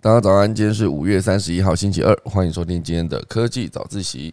[0.00, 4.32] 大家早安，今天是五月三十一号，星期二，欢迎收听今天的科技早自习。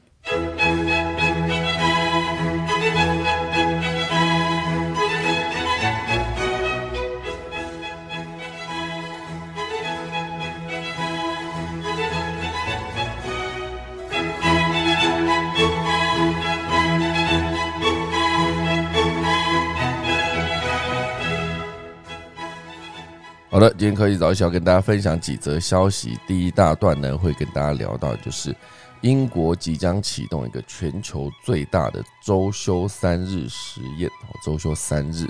[23.56, 26.20] 好的，今天科技早起要跟大家分享几则消息。
[26.28, 28.54] 第一大段呢，会跟大家聊到，就是
[29.00, 34.10] 英国即将启动一个全球最大的周休三日实验。
[34.10, 35.26] 哦，周休三日，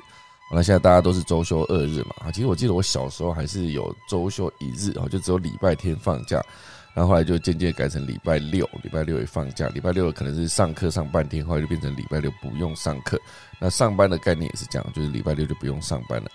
[0.51, 2.15] 那现在大家都是周休二日嘛？
[2.25, 6.43] 啊，其实我记得我小时候还是有周休一日，哦，就只有礼拜天放假，
[6.95, 9.67] 然后后来就渐渐改成礼拜六，礼拜六也放假。
[9.67, 13.21] 礼拜六可能是上课上半天，后来就变成礼拜六不用上课。
[13.59, 16.31] 那上班的概念也是这样，就是礼拜六就不用上班了。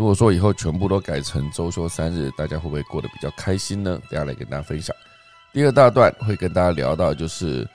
[0.00, 4.00] 如果说以后全部都改成周休三日，大家会不会过得比较开心呢？
[4.08, 4.96] 等下来跟大家分享。
[5.52, 7.68] 第二大段会跟大家聊到，就是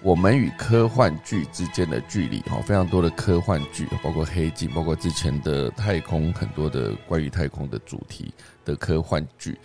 [0.00, 2.38] 我们与科幻剧之间的距离。
[2.42, 8.32] 哈，非常多的科幻剧，包括黑镜，包括之前的太空，很多的关于太空的主题
[8.64, 9.58] 的科幻剧，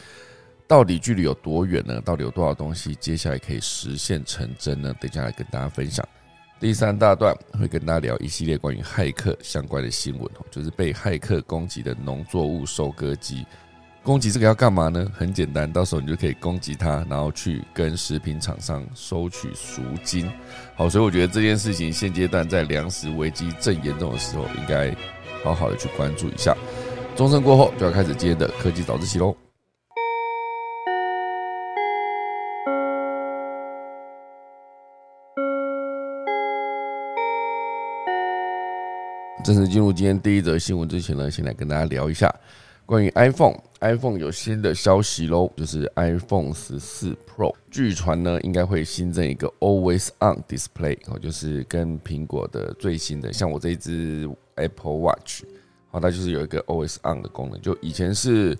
[0.68, 2.02] 到底距离有多远呢？
[2.02, 4.92] 到底有多少东西接下来可以实现成真呢？
[5.00, 6.04] 等下来跟大家分享。
[6.60, 13.46] 第三大段会跟大家聊一系列关于骇客相关的新闻哦，就是被骇客攻击的农作物收割机。
[14.02, 15.06] 攻击这个要干嘛呢？
[15.14, 20.32] 很简单，到时候你就可以攻击它，然后去跟食品厂商收取赎金。
[20.76, 24.96] 好，所以我觉得这件事情现阶段在粮食危机正严重的时候，应该
[25.44, 26.58] 好好的去关注一下。
[27.16, 29.36] 钟声过后就要开始今天的科技早自习喽。
[39.48, 42.30] 正式进入今天第一则新闻之前呢，先来跟大家聊一下
[42.86, 43.58] 关于 iPhone。
[43.80, 55.46] iPhone 有新的消息喽，就是 iPhone 十四 Pro，据传呢应该会新增一个 Always On Display，哦，就是跟苹果的最新的，像我这一只 Apple Watch，
[55.92, 57.62] 好，它就是有一个 Always On 的功能。
[57.62, 58.54] 就以前是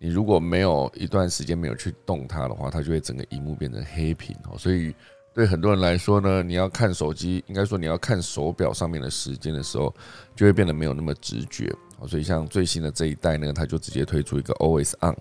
[0.00, 4.92] 你如果没有一段时间没有去动它的话，它就会整个荧幕变成黑屏哦，所以。
[5.34, 9.94] 对很多人来说呢，你要看手机，应该说你要看手表上面的时间的时候，
[10.36, 11.74] 就会变得没有那么直觉。
[12.06, 15.16] 所以像最新的这一代呢，它就直接推出一个 Always On，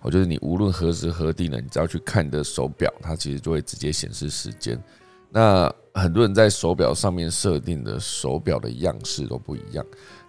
[0.00, 4.82] 我，就是你无论何时何地呢，你只要去看你的手表，它其实就会直接显示时间。
[5.30, 9.84] 那很多人在手表上面设定的手表的样式都不一样。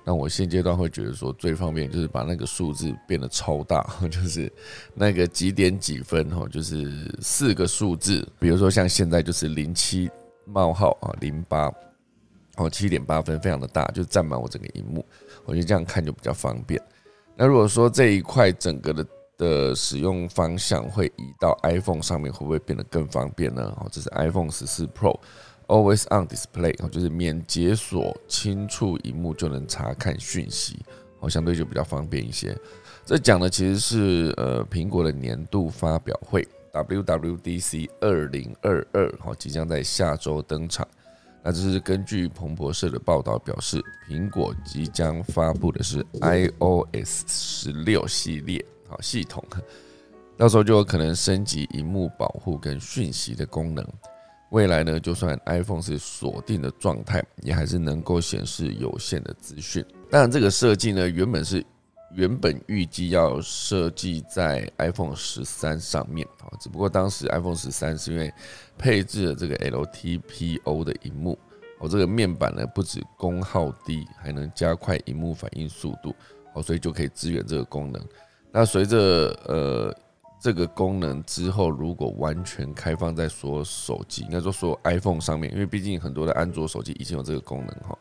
[0.05, 4.51] 那我现阶段会觉得说最方便就是把那个数字变得超大， 就是
[4.93, 10.09] 那个几点几分哈，就是四个数字，比如说像现在就是零七
[10.45, 11.71] 冒号啊零八
[12.57, 15.05] 哦七点八分，非常的大，就占满我整个荧幕，
[15.45, 16.81] 我觉得这样看就比较方便。
[17.35, 23.73] 那如果说这一块整个的的使用方向会移到 iPhone 上面，会不会变得更方便呢？
[23.79, 25.17] 哦，这是 iPhone 十四 Pro。
[25.73, 30.77] Always on display，就是免解锁，轻触荧幕就能查看讯息，
[31.19, 32.55] 哦，相对就比较方便一些。
[33.03, 40.87] 这讲的其实是呃苹果的年度发表会 WWDC 二零二二，好，即将在下周登场。
[41.41, 49.43] 那这是根据彭博社的报道表示，苹果即将发布的是 iOS 十六系列好系统，
[50.37, 53.83] 到时候就有可能升级荧幕保护跟讯息的功能。
[54.53, 59.83] 未来呢，就算 iPhone 是锁定的状态，也还是能够显示有限的资讯。
[60.11, 61.65] 当然，这个设计呢，原本是
[62.13, 68.31] 原本预计要设计在 iPhone 十三上面啊，只不过当时 iPhone 十三是因为
[68.77, 71.35] 配置了这个 LTPO 的荧幕，
[71.79, 76.15] 哦，这个面板呢不止功耗低，还能加快荧幕反应速度，
[76.53, 77.99] 哦，所以就可以支援这个功能。
[78.51, 79.91] 那随着呃。
[80.43, 87.97] 这个功能之后，如果完全开放在所有手机，应该说所有 iPhone 上面，因为毕竟很多的安卓手机已经有这个功能哈。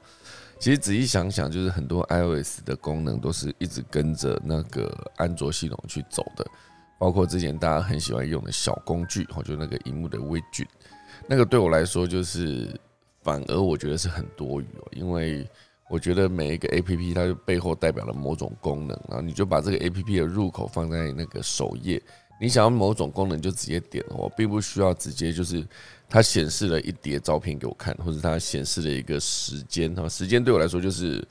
[0.58, 6.44] 其实仔细想想，就是很多 iOS 的功能都是一直跟着那个安卓系统去走的，
[6.98, 10.66] 包括之前大家很喜欢用的小工具，哈，就那个荧幕的微距，
[11.28, 12.76] 那个对我来说就是
[13.22, 15.48] 反而我觉得是很多余哦，因为
[15.88, 22.02] 我觉得每一个 APP 它就背后代表了某种功能，然后你就把这个 APP 的入口放在那个首页。
[22.42, 25.64] 你想要某种功能就直接点，我并不需要直接就是
[26.08, 31.24] 它显示了一叠照片给我看，或者它显示了一个时间哈，时间对我来说就是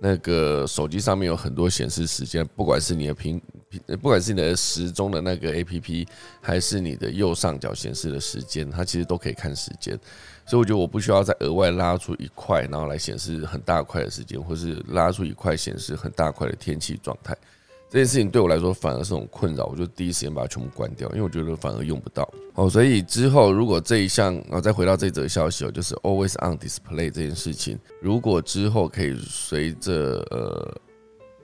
[0.00, 3.40] 那个手机上面有很多显示时间，不管是你的屏
[4.02, 6.08] 不管是你的时钟的那个 A P P，
[6.40, 9.96] 还是你的右上角显示的时间，它其实都可以看时间，
[10.46, 17.36] 所以我觉得我不需要再额外拉出一块，然后来显示很大块的时间，或是拉出一块显示很大块的天气状态。
[17.96, 22.30] 这件事情对我来说反而是种困扰，我就第一时间把它全部关掉，因为我觉得反而用不到。
[22.52, 30.76] 哦，所以之后如果这一项，啊再回到这则消息哦，就是 Always on Display 这件事情，如果之后可以随着呃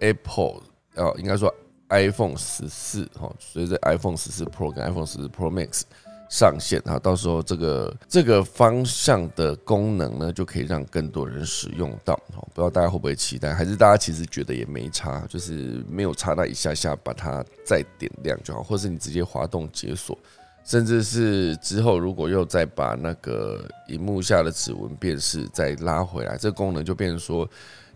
[0.00, 0.60] Apple，
[0.96, 1.50] 哦，应该说
[1.88, 5.84] iPhone 十四哈，随着 iPhone 十四 Pro 跟 iPhone 十四 Pro Max。
[6.32, 12.19] 上线啊，到时候这个这个方向的功能呢，就可以让更多人使用到。
[12.31, 13.52] 不知道大家会不会期待？
[13.52, 20.19] 还是大家其实觉得也没差，就是没有差那一下下把它再点亮就好，或是你直接滑动解锁，
[20.64, 27.46] 甚至是之后如果又再把那个荧幕下的指纹辨识再拉回来，这功能就变成说，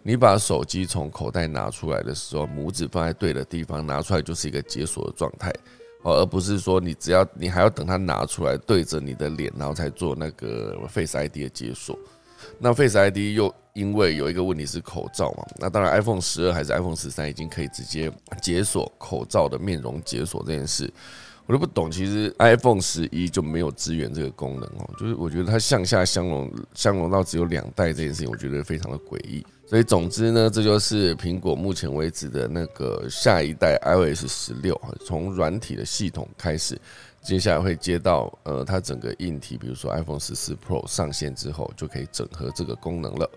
[0.03, 5.51] 你把手机从口袋拿出来的时候，拇指放在对的地方，拿出来就是一个解锁的状态。
[6.03, 11.99] 哦而不是说你只要你还要等它拿出来对着你的脸，然后才做那个 Face ID 的解锁。
[12.59, 18.11] 那 Face ID 又因为有一个问题是口罩嘛，那当然 iPhone 十二还是 iPhone 十三已经可以直接
[18.41, 20.91] 解锁口罩的面容解锁这件事，
[21.47, 21.91] 我都不懂。
[21.91, 29.45] 其实 iPhone 十一就没有支援这个功能哦，就是我觉得它向下相容相容到只有两代这件事情，我觉得非常的诡异。
[29.67, 36.81] 所以总之呢，这就是苹果目前为止的那个下一代 iOS 十六从软体的系统开始，
[37.21, 43.29] 接下来会接到呃它整个硬体，比如说 iPhone 十四 Pro 上线之后，就可以整合这个功能了。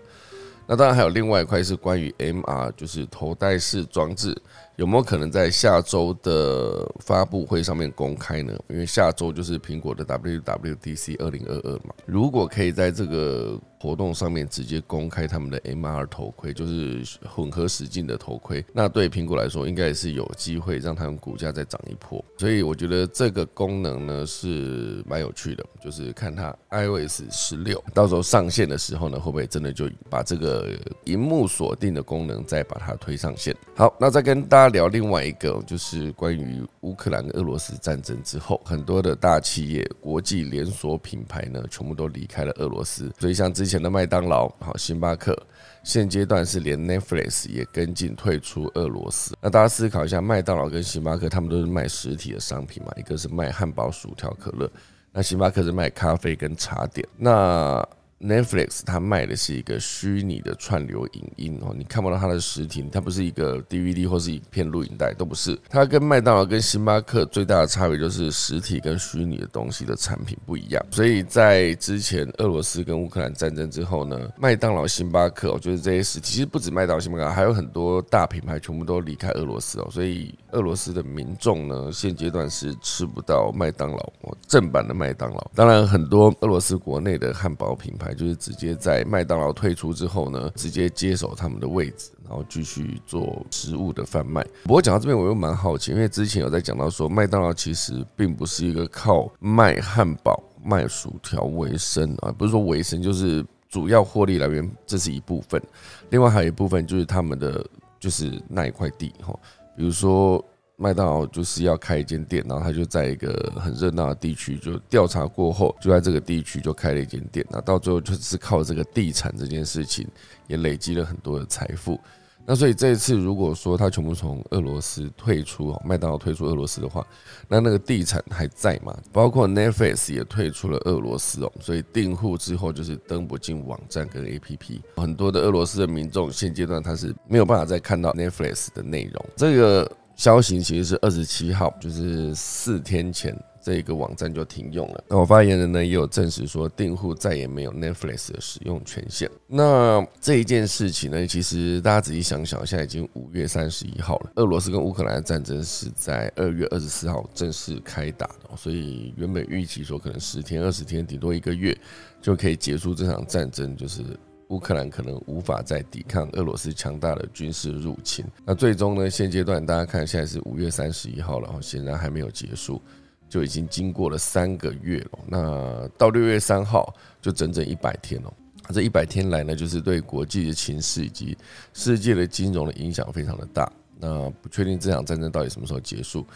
[0.68, 4.40] 那当然还有另外一块是关于 MR，就是头戴式装置。
[4.76, 8.56] 有没有可能在下周的发布会上面公开呢？
[8.68, 11.92] 因为下周就是苹果的 WWDC 二零二二嘛。
[12.06, 22.24] 如果可以在这个活动上面直接公开他们的 MR 头盔，就是混合实境的头盔，那对苹果来说应该也是有机会让他们股价再涨一波。
[22.38, 30.68] 所以我觉得这个功能呢是蛮有趣的，就是看它 iOS 十六到时候上线的时候呢，会不会真的就把这个
[31.04, 33.54] 荧幕锁定的功能再把它推上线。
[33.76, 34.70] 好，那再跟大家。
[34.70, 43.12] 聊另外一个，就是关于乌克兰跟俄罗斯战争之后，很多的大企业、国际连锁品牌呢，全部都离开了俄罗斯。
[43.18, 45.36] 所以像之前前的麦当劳、好星巴克，
[45.84, 49.36] 现阶段是连 Netflix 也跟进退出俄罗斯。
[49.40, 52.92] 那大家思考一下，麦当劳跟星巴克，他们都是卖实体的商品嘛？
[52.96, 54.68] 一个是卖汉堡、薯条、可乐，
[55.12, 57.06] 那星巴克是卖咖啡跟茶点。
[57.16, 57.88] 那
[58.20, 65.58] Netflix 它卖的是一个虚拟的串流影音哦，你看不到它的实体，它不是一个 DVD 或是一片录影带，都不是。
[65.70, 70.84] 它跟麦当劳跟星巴克最大的差别就是实体跟虚拟的东西的产品不一样。
[70.90, 79.88] 所以在之前俄罗斯跟乌克兰战争之后呢，麦当劳、星巴克，就是这些实体，其实不止麦当劳、星巴克，还有很多大品牌全部都离开俄罗斯哦。
[79.90, 84.12] 所以俄罗斯的民众呢，现阶段是吃不到麦当劳
[84.46, 85.50] 正版的麦当劳。
[85.54, 88.09] 当然，很多俄罗斯国内的汉堡品牌。
[88.14, 94.42] 就是直接在麦当劳退出之后呢，直接接手他们的位置，然后继续做食物的贩卖。
[94.64, 105.62] 不过讲到这边，我又蛮好奇，因为之前有在讲到说，麦当劳其实并不是一个靠卖汉堡、卖薯条为生啊，不是说为生，就是主要获利来源这是一部分，
[106.10, 107.64] 另外还有一部分就是他们的
[107.98, 109.38] 就是那一块地哈，
[109.76, 110.44] 比如说。
[110.80, 117.44] 麦当劳就是要开一间店，然后他就在一个很热闹的地区，就调查过后，就在这个地区就开了一间店。
[117.50, 120.08] 那到最后就是靠这个地产这件事情，
[120.46, 122.00] 也累积了很多的财富。
[122.46, 127.06] 那所以这一次如果说他全部从俄罗斯退出，麦当劳退出俄罗斯的话，
[127.46, 128.96] 那那个地产还在吗？
[129.12, 139.22] 包括 Netflix 也退出了俄罗斯哦，所以订户之后就是登不进网站跟 APP，很多的俄罗斯的民众现阶段他是没有办法再看到 Netflix 的内容。
[139.36, 139.92] 这个。
[140.20, 145.02] 消息其实是二十七号，就是四天前，这个网站就停用了。
[145.08, 149.30] 那我发言人呢也有证实说，订户再也没有 Netflix 的使用权限。
[149.46, 154.32] 那这一件事情呢，其实大家仔细想想，现在已经五月三十一号了。
[154.34, 161.74] 俄罗斯跟乌克兰的战争是在二月二十四号正式开打的，所以原本预期说可能十天、二十天，顶多一个月
[162.20, 164.04] 就可以结束这场战争，就是。
[164.50, 168.24] 乌克兰可能无法再抵抗俄罗斯强大的军事入侵。
[168.44, 169.08] 那最终呢？
[169.08, 172.82] 现阶段大家看，现在是五月三十一号了，显然还没有结束，
[173.28, 175.18] 就已经经过了三个月了。
[175.26, 176.92] 那到六月三号
[177.22, 178.32] 就整整一百天了。
[178.74, 181.38] 这一百天来呢，就是对国际的情势以及
[181.72, 183.72] 世界的金融的影响非常的大。
[184.00, 186.26] 那不确定这场战争到底什么时候结束。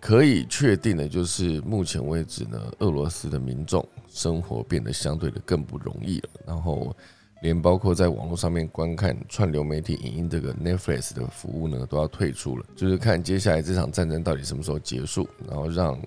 [0.00, 6.28] 可以确定的就是，目前为止呢，俄罗斯的民众生活变得相对的更不容易了。
[6.46, 6.96] 然后。
[7.40, 12.64] 连包括在网络上面观看串流媒体影音这个 Netflix 的服务呢，都要退出了。
[12.74, 15.98] 就是看接下来这场战争到底什么时候结束，然后让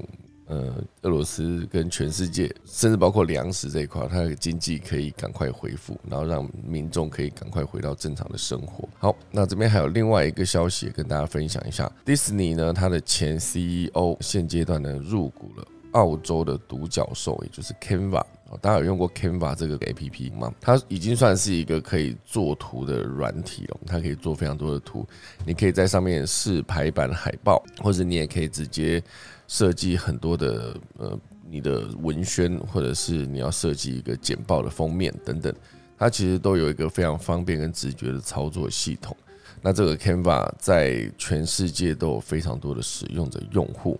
[0.47, 8.89] 呃，俄罗斯跟全世界，甚至包括粮食这一块，它的经济可以赶快恢复，然后让民众可以赶快回到正常的生活。
[9.00, 18.21] 好，那这边还有另外一个消息跟大家分享一下，迪士尼呢，它的前 CEO 现阶段呢入股了澳洲的独角兽，也就是 Canva。
[18.60, 20.53] 大家有用过 Canva 这个 A P P 吗？
[20.60, 25.08] 它已经算是一个可以做图的软体了，它可以做非常多的图，
[25.46, 29.01] 你可以在上面试排版海报，或者你也可以直接。
[29.48, 35.53] 设计很多的呃，你的文宣，或者是你要设计一个简报的封面等等，
[35.98, 39.13] 它其实都有一个非常方便跟直觉的操作系统。
[39.62, 44.00] 那这个 Canva 在全世界都有非常多的使用者用户。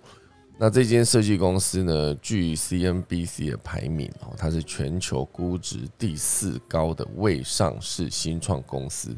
[0.64, 9.10] 那这间设计公司呢，据 CNBC 的排名哦，它是全球估值第四高的未上市新创公司。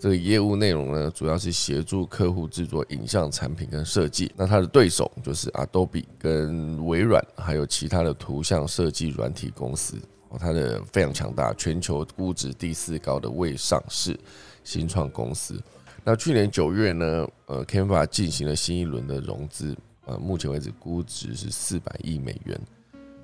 [0.00, 4.32] 这个业务内容呢，主要是协助客户制作影像产品跟设计。
[4.36, 9.96] 那它的对手就是 Adobe、跟微软，还有其他的图像设计软体公司。
[10.30, 14.18] 哦，它的非常强大，全球估值第四高的未上市
[14.64, 15.62] 新创公司。
[16.02, 19.76] 那去年九月呢，呃，Canva 进行了新一轮的融资，
[20.10, 22.60] 呃，目前为止估值是四百亿美元。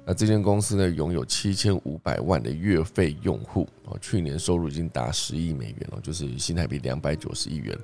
[0.05, 7.77] 那这间公司呢，拥有七千五百万的月费用户哦，去年收入已经达十亿美元了，就是新台币两百九十亿元。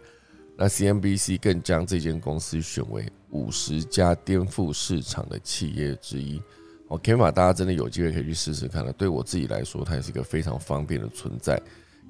[0.56, 6.40] 那 CNBC 更将这间公司选为五十家颠覆市场的企业之一。
[6.87, 8.92] 哦，Canva 大家真的有机会可以去试试看了。
[8.92, 11.61] 对我自己来说，它也是一个非常方便的存在。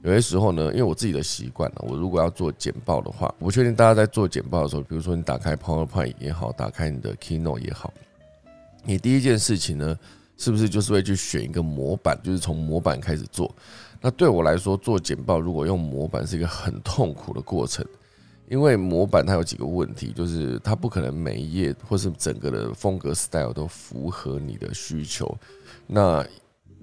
[0.02, 7.92] 有些时候呢，因为我自己的习惯了，我如果要做简报的话，我不确定大家在做简报的时候，比如说你打开 PowerPoint 也好，打开你的 Keynote 也好。
[8.84, 9.96] 你第一件事情呢，
[10.36, 13.54] 是不是就是会去选一个模板，就是从模板开始做？
[14.00, 17.86] 那对我来说，做简报如果用模板是一个很痛苦的过程，
[18.48, 25.32] 因为模板它有几个问题，就是它不可能每一页或是整个的风格 style 都符合你的需求。
[25.86, 26.26] 那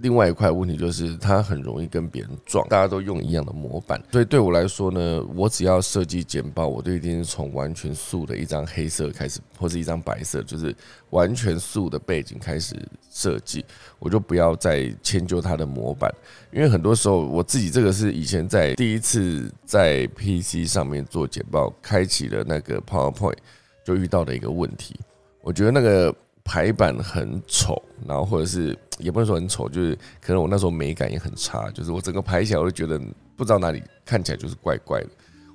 [0.01, 2.67] 另外一块问题就是，它很容易跟别人撞。
[2.69, 10.73] 大家都用一样的模板，所以对我来说呢，我只要设计简报，我都一定是从完全素的一张黑色开始，或是一张白色，就是
[11.09, 12.75] 完全素的背景开始
[13.11, 13.65] 设计。
[13.99, 16.09] 我就不要再迁就它的模板，
[16.51, 23.37] 因为很多时候我自己这个是以前在第一次在 PC 上面做简报，开启了那个 PowerPoint
[23.83, 24.99] 就遇到的一个问题。
[25.41, 26.15] 我觉得那个。
[26.49, 32.99] 排版很丑，然后或者是也不能说很丑，就是可能我那时候美感也很差，就是我整个排起来我就觉得
[33.35, 35.09] 不知道哪里看起来就是怪怪的，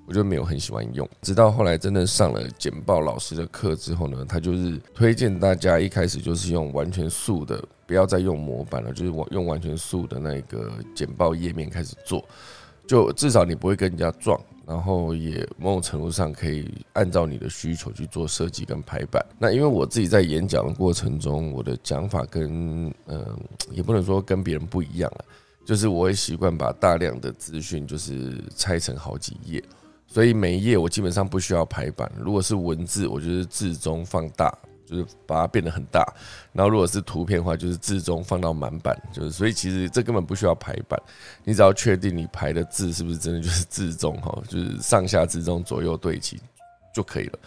[0.06, 1.08] 我就没有很喜欢用。
[1.20, 12.24] 直到后来真的上了简报老师的课之后呢，他就是推荐大家一开始就是用完全素的，不要再用模板了，就是我用完全素的那个简报页面开始做，
[12.86, 14.40] 就至少你不会跟人家撞。
[14.66, 19.24] 然后也某种程度上可以按照你的需求去做设计跟排版。
[19.38, 23.24] 那因为我自己在演讲的过程中，我的讲法跟嗯，
[23.70, 25.24] 也不能说跟别人不一样了，
[25.64, 29.62] 就是我会习惯把大量的资讯就是拆成好几页，
[30.06, 32.10] 所以每一页我基本上不需要排版。
[32.18, 34.56] 如果是文字，我就是字中放大。
[34.86, 36.04] 就是把它变得很大，
[36.52, 41.00] 然后如果是图片的话，就是字中放到满版，就是所以其实这根本不需要排版，
[41.42, 46.40] 你只要确定你排的字是不是真的就是字中哈，就是上下字中左右对齐
[46.92, 47.38] 就可以了，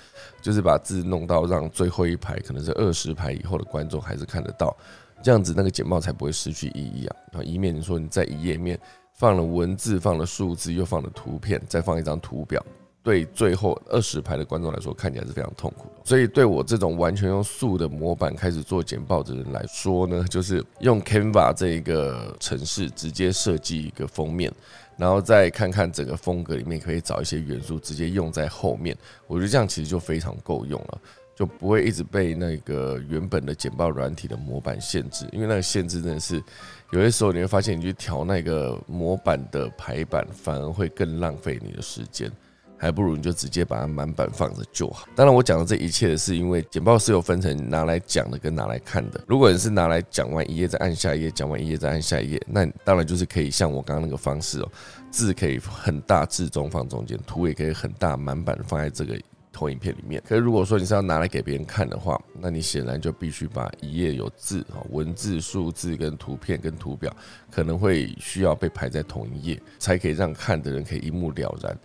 [0.41, 4.75] 就是把字弄到让最后一排可能是二十排以后的观众还是看得到，
[5.21, 7.15] 这样子那个简报才不会失去意义啊。
[7.33, 8.79] 啊以免你说你在一页面
[9.13, 12.63] 放了文字、放了数字、又放了图片，再放一张图表。
[13.07, 16.01] 对最后二十排的观众来说，看起来是非常痛苦的。
[16.03, 24.51] 所以对我这种完全用素的模板开始做简报的人来说呢，就是用 Canva 这一个城市直接设计一个封面，
[24.97, 28.93] 然后再看看整个风格里面可以找一些元素直接用在后面。
[29.25, 30.99] 我觉得这样其实就非常够用了，
[31.33, 35.25] 就不会一直被那个原本的简报软体的模板限制。
[35.31, 36.43] 因为那个限制真的是
[36.91, 42.29] 有些时候你会发现，你去调那个模板的排版，反而会更浪费你的时间。
[42.77, 45.07] 还不如你就直接把它满版放着就好。
[45.15, 49.19] 当然，我讲的这一切是因为简报是有分成拿来讲的跟拿来看的。
[49.27, 54.71] 如果你是拿来讲完一页再按下一页，讲完一页再按下一页，那当然就是可以像我刚刚那个方式哦，
[55.09, 59.19] 字可以很大，字中放中间，图也可以很大，满版放在这个
[59.51, 60.21] 投影片里面。
[60.27, 67.15] 可是如果说你是要拿来给别人看的话，那你显然就必须把一页有字哈，文字、数字跟图片跟图表
[67.49, 71.75] 可能会需要被排在同一页，才可以让看的人可以一目了然。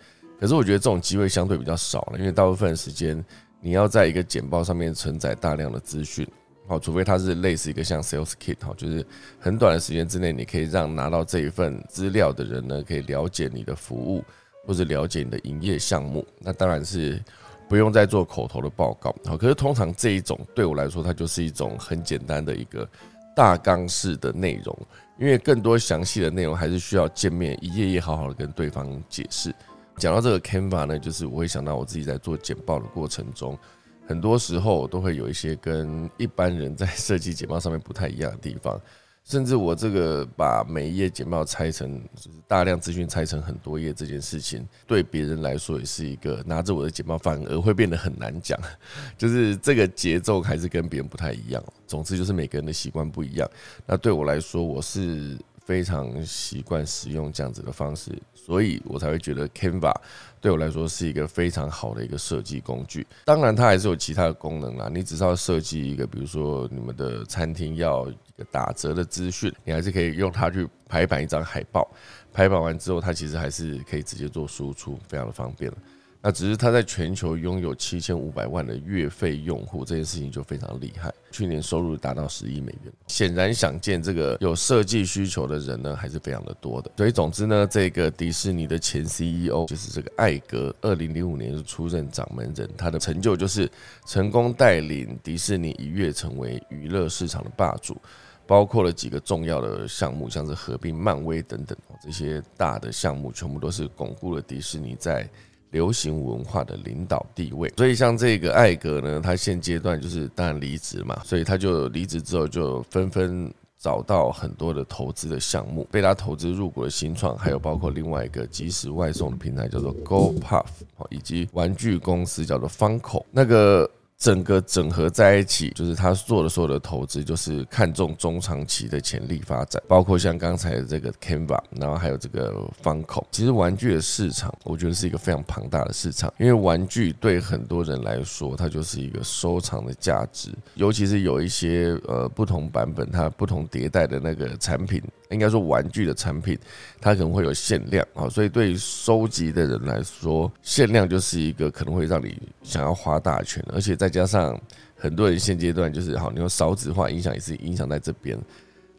[0.43, 3.25] 可是我觉得这种机会相对比较少了，因为大部分时间
[3.61, 6.27] 你要在一个简报上面承载大量的资讯，
[6.67, 9.07] 好，除非它是类似一个像 Sales Kit，好，就是
[9.39, 14.25] 很短的时间之内，你可以让拿到这一份资料的人呢，可以了解你的服务
[14.67, 17.23] 或者了解你的营业项目，那当然是。
[17.69, 19.15] 不用再做口头的报告。
[19.25, 22.87] 好，可是通常这一种对我来说，它就是一种很简单的一个
[23.35, 24.79] 大纲式的内容，
[25.19, 29.55] 因为更多详细的内容还是需要见面一页页好好的跟对方解释。
[29.99, 33.59] 讲到这个 Canva 呢，就是我会想到我自己在做简报的过程中，
[34.07, 38.81] 很多时候都会有一些跟一般人在设计简报上面不太一样的地方。
[39.25, 48.59] 甚至我这个把每一页简报拆成，就是大量资讯拆成很多页这件事情，对别人来说也是一个拿着我的简报反而会变得很难讲，
[49.17, 51.63] 就是这个节奏还是跟别人不太一样。
[51.87, 53.49] 总之就是每个人的习惯不一样。
[53.87, 59.95] 那对我来说，我是非常习惯使用这样子的方式，所以我才会觉得 Canva
[60.41, 63.07] 对我来说是一个非常好的一个设计工具。
[63.25, 64.91] 当然，它还是有其他的功能啦。
[64.93, 68.11] 你只是要设计一个，比如说你们的餐厅要。
[68.51, 71.89] 打折的资讯，你还是可以用它去排版一张海报。
[72.33, 75.79] 排版完之后，它其实还是可以直接做输出，非常的方便了。
[76.25, 81.13] 那只是它在全球拥有七千五百万的月费用户，这件事情就非常厉害。
[81.33, 86.91] 去年收入达到十亿美元，显然想见这个有设计需求的人呢，还是非常的多的。
[86.97, 93.69] 所以总之呢，这个迪士尼的前 CEO 就是这个艾格，二零零五年就出任掌门人，他的成就就是
[94.07, 97.97] 成功带领迪士尼一跃成为娱乐市场的霸主。
[98.45, 105.27] 包括了几个重要的项目，像是合并漫威等等这些大的项目，全部都是巩固了迪士尼在
[105.73, 107.69] 流行文化的领导地位。
[107.77, 120.67] 所以像这个艾格呢，他现阶段就是当然离职嘛，所以他就离职之后就纷纷找到很多的投资的项目，被他投资入股的新创，还有包括另外一个即时外送的平台叫做 Go Puff，
[121.11, 123.91] 以及玩具公司叫做方口那个。
[124.23, 133.27] 整个整合在一起，就是他做的所有的投资，就是看中中长期的潜力发展，包括像刚才的这个 Canva，然后还有这个方口。
[133.33, 145.03] 其实玩具的市场，我觉得是一个非常庞大的市场，因为玩具对很多人来说，它就是一个收藏的价值，尤其是有一些呃不同版本、它不同迭代的那个产品。
[145.33, 146.59] 应该说，玩具的产品
[147.01, 154.61] 它可能会有限量啊，所以对于收集的人来说，限量就是一个可能会让你想要花大钱，而且再加上
[154.95, 158.39] 很多人现阶段就是好，你用少子化影响也是影响在这边，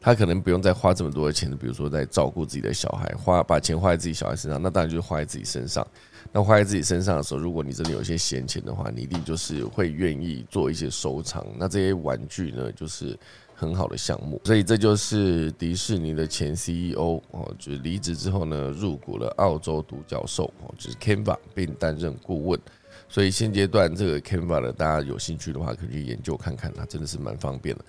[0.01, 5.85] 他可能不用再花这么多的钱，比如说在照顾自己的小孩，花把钱花在自己小孩身上，那当然就是花在自己身上。
[6.31, 11.45] 那花在自己身上的时候，如果你真的有一些闲钱的话，你一定就是会愿意做一些收藏。
[11.57, 13.17] 那这些玩具呢，就是。
[13.55, 22.59] 很好的项目，所以这就是迪士尼的前 CEO 哦，就是离职之后呢，入股了澳洲独角兽哦，就是 Canva，并担任顾问。
[23.07, 27.85] 所以现阶段这个 Canva 呢，大家有兴趣的话，可以去研究看看，它真的是蛮方便的。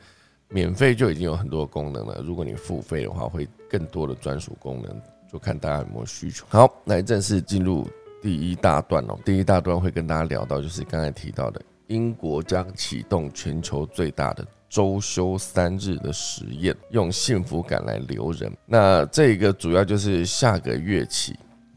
[0.50, 5.00] 免费就已经有很多功能了，如果你付费的话，会更多的专属功能，
[5.32, 6.44] 就看大家有没有需求。
[6.48, 7.88] 好，来正式进入
[8.22, 9.18] 第一大段哦。
[9.24, 14.46] 第一大段会跟大家聊到，就是刚才提到的，英国将启动全球最大的。
[14.74, 18.52] 周休三日的实验，用幸福感来留人。
[18.66, 21.32] 那这个主要就是下个月起，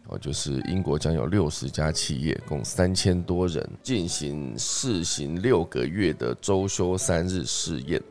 [0.08, 8.02] 哦，就是英国将有六十家企业，共三千多人进行试行六个月的周休三日试验。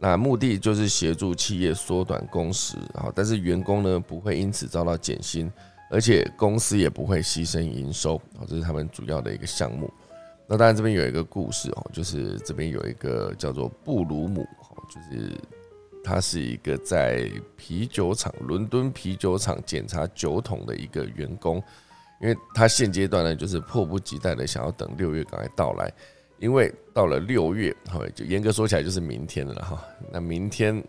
[0.00, 5.52] 那目的就是协助企业缩短工时，啊，但是员工呢不会因此遭到减薪，
[5.90, 9.92] 而且公司也不会牺牲营收，啊，这是他们主要的一个项目。
[10.52, 14.46] 那当然，这边有一个故事哦，就是这边有一个叫做布鲁姆，
[14.86, 15.32] 就是
[16.04, 21.56] 他是一个在啤酒厂伦敦啤酒厂检查酒桶的一个员工，
[22.20, 25.90] 因为他现阶段呢，就是迫不及待的想要等六月赶快到来，
[26.38, 29.82] 因为到了六月，哈，就严格说起来就是明天了哈。
[30.12, 30.84] 那明天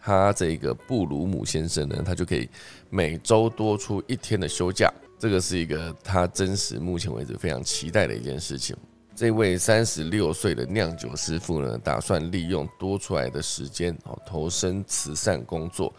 [0.00, 2.48] 他这个布鲁姆先生呢，他就可以
[2.90, 8.76] 每周多出一天的休假，这个是一个他真实目前为止非常期待的一件事情。
[9.16, 15.94] 这位三十六岁的酿酒师傅呢，打算利用多出来的时间哦，投身慈善工作，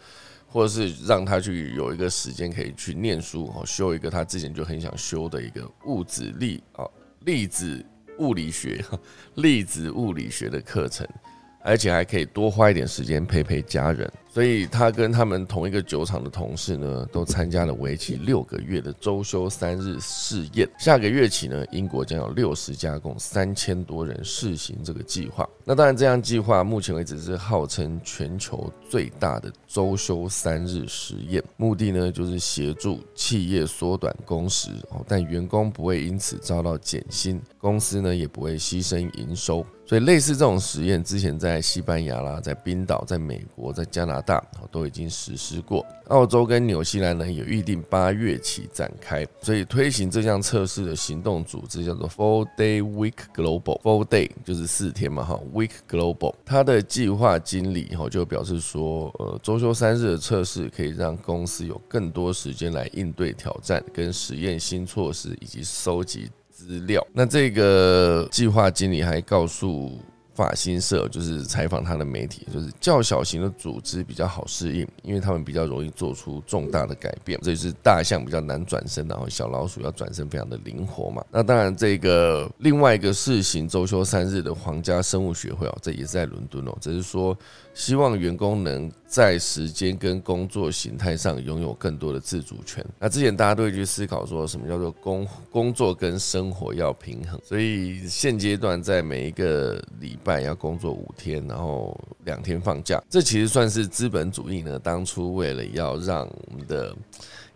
[0.46, 6.84] 或者是让他去有一个时间可以去念书哦，修一个他之前就很想修的一个物质力啊
[7.20, 7.82] 粒子
[8.18, 8.84] 物理学、
[9.36, 11.08] 粒子物理学的课程，
[11.64, 14.10] 而且还可以多花一点时间陪陪家人。
[14.36, 20.68] 所以他跟他们同一个酒厂的同事呢，都参加了为期六个月的周休三日试验。
[20.78, 25.48] 下个月起呢，英国将有六十家共三千多人试行这个计划。
[25.64, 31.42] 那当然，这项计划目前为止是号称全球最大的周休三日实验。
[31.56, 34.68] 目的呢，就是协助企业缩短工时，
[35.08, 39.64] 但员工不会因此遭到减薪，公司呢也不会牺牲营收。
[39.88, 45.86] 所以，类似这种实验，之前在西班牙啦，在冰岛，在美国，在加拿大都已经实施过。
[46.08, 53.80] 澳洲跟纽西兰呢也预定八月起展开，所以推行这项测试的行动组织叫做 Four Day Week Global。
[53.80, 56.34] Four Day 就是四天嘛哈，Week Global。
[56.44, 67.04] 他的计划经理哈就表示说，呃，周休三日的测试可以让公司有更多时间来应对挑战、跟实验新措施以及收集资料。
[67.12, 69.98] 那这个计划经理还告诉。
[70.36, 77.40] 法新社就是采访他的媒体，就是较小型的组织比较好适应，因为他们比较容易做出重大的改变。
[77.42, 81.24] 这就是大象比较难转身，然后小老鼠要转身非常的灵活嘛。
[81.30, 87.36] 那当然，这个另外一个试行周休三日的皇家生物学会哦，这也是在伦敦哦，只是说。
[87.76, 92.82] 希望员工能在时间跟工作形态上拥有更多的自主权。
[92.98, 106.96] 那之前大家都会去思考说什么叫做工工作跟生活要平衡，所以现阶段在每一个礼拜要工作五天，然后两天放假，这其实算是资本主义呢当初为了要让我们的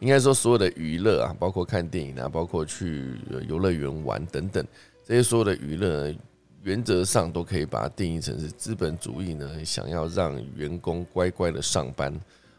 [0.01, 3.15] 应该说所有的娱乐啊，包括看电影啊，包括去
[3.49, 4.63] 游乐园玩等等
[5.03, 6.15] 这些所有的娱乐。
[6.63, 12.13] 原则上都可以把它定义成是资本主义呢，想要让员工乖乖的上班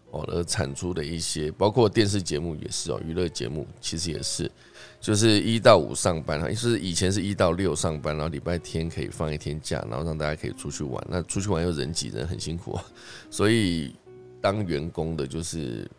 [0.10, 4.52] 哦，而产出的一些，包括电视节目也是哦，娱乐节目其实也是，
[5.00, 11.06] 就是一到五上班啊，是以前是一到六上班，然后礼拜天可以放一天假，然后让大家可以出去玩。
[11.10, 12.78] 那出去玩又人挤人，很辛苦，
[13.30, 13.96] 所以
[14.42, 15.90] 当员工的就是。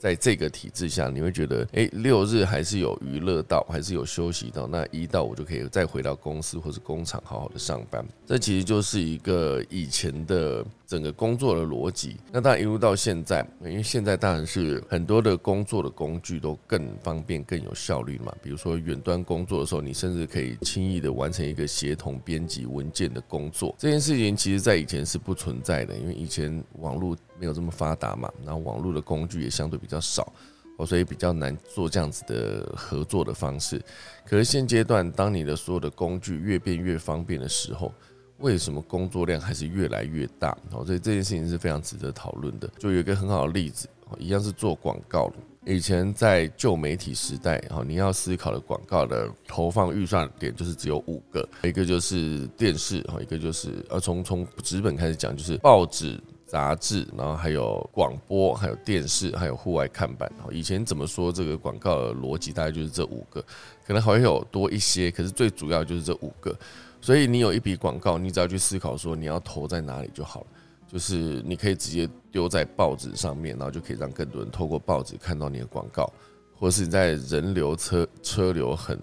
[0.00, 8.02] 在这个体制下，你会觉得，诶，六日还是有娱乐到，还是有休息到，那一到五就可以再回到公司或者工厂好好的上班。
[8.26, 10.64] 这其实就是一个以前的。
[10.90, 18.34] 整个工作的逻辑，那当然一路到现在，因为现在当然是很多的工作的工具都更方便、更有效率嘛。
[18.42, 23.72] 比如说远端工作的时候，你甚至可以轻易的完成一个协同编辑文件的工作。
[23.78, 30.32] 这件事情其实在以前是不存在的，因为以前网络没有这么发达嘛，然后网络的工具也相对比较少，
[30.76, 33.80] 哦，所以比较难做这样子的合作的方式。
[34.26, 37.94] 可是现阶段，当你的所有的工具越变越方便的时候，
[38.40, 40.56] 为什么工作量还是越来越大？
[40.72, 42.68] 哦，所以这件事情是非常值得讨论的。
[42.78, 45.34] 就有一个很好的例子，一样是做广告的。
[45.66, 60.26] 以前在旧媒体时代，哈，你要思考的广告的投放预算点就是只有五个，一个就是电视，哈，一个就是呃，从从纸本开始讲，就是报纸、杂志，然后还有广播，还有电视，还有户外看板。
[60.42, 63.44] 哈以前怎么说这个广告的逻辑，大概就是这五个，
[63.86, 66.58] 可能还有多一些，可是最主要就是这五个。
[67.00, 70.46] 所以你有一笔广告，你只要去思考说你要投在哪里就好了。
[70.86, 76.12] 就是你可以直接丢在报纸上面，然后就可以让更多人透过报纸看到你的广告，
[76.56, 78.98] 或是你在人流车车流很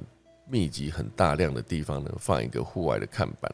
[0.49, 3.49] 密集、很大量的地方呢，放一个户外的看板。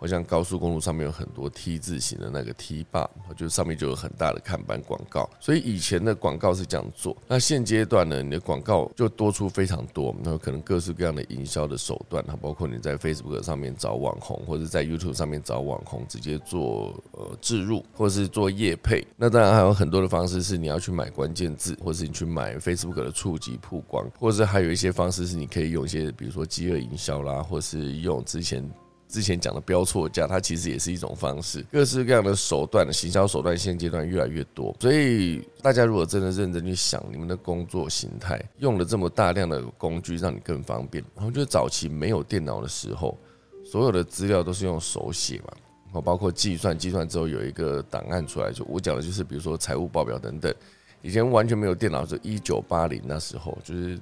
[0.00, 5.28] 好像高速公路上面有很多 T 字形的那个 T 坝，就上面就有很大的看板广告。
[5.38, 19.06] 所以以前的广告是这样做，那现阶段呢，你的广告就多出非常多，那可能各式各样的营销的手段，它包括你在 Facebook 上面找网红，或者在 YouTube 上面找网红，直接做呃置入，或者是做业配。
[19.18, 28.66] 那当然还有很多的方式是你要去买关键字，或是你去买 Facebook 的触及曝光，或者是还有一些方式是你可以用一些，比如说饥饿营销啦，或是用之前。
[29.10, 31.64] 之前讲的标错价，它其实也是一种方式。
[31.72, 34.74] 各式各样的手段的行销手段，现阶段越来越多。
[34.78, 41.04] 所以大家如果真的认真去想，你们的工作形态用了这么大量的工具，让你更方便。
[41.16, 43.18] 然后就早期没有电脑的时候，
[43.64, 45.52] 所有的资料都是用手写嘛，
[45.86, 48.52] 然后包括计算，计算之后有一个档案出来。
[48.52, 50.54] 就我讲的就是，比如说财务报表等等，
[51.02, 53.98] 以前完全没有电脑，是一九八零那时候，就是。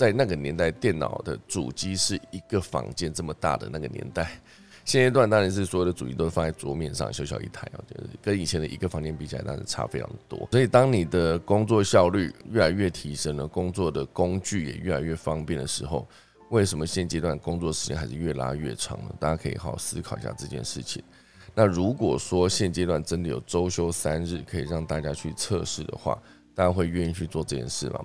[0.00, 4.30] 在那个年代，电脑的主机是一个房间这么大的那个年代，
[4.82, 10.48] 现阶段当然是所有的主机都放在桌面上，小小一台啊，就是跟以前的一个房间比起来，那是差非常多。
[10.52, 16.08] 所以，当你的工作效率越来越提升了，工作的工具也越来越方便的时候，
[16.48, 19.14] 为什么现阶段工作时间还是越拉越长呢？
[19.20, 21.02] 大家可以好好思考一下这件事情。
[21.54, 26.18] 那如果说现阶段真的有周休三日可以让大家去测试的话，
[26.54, 28.02] 大家会愿意去做这件事吗？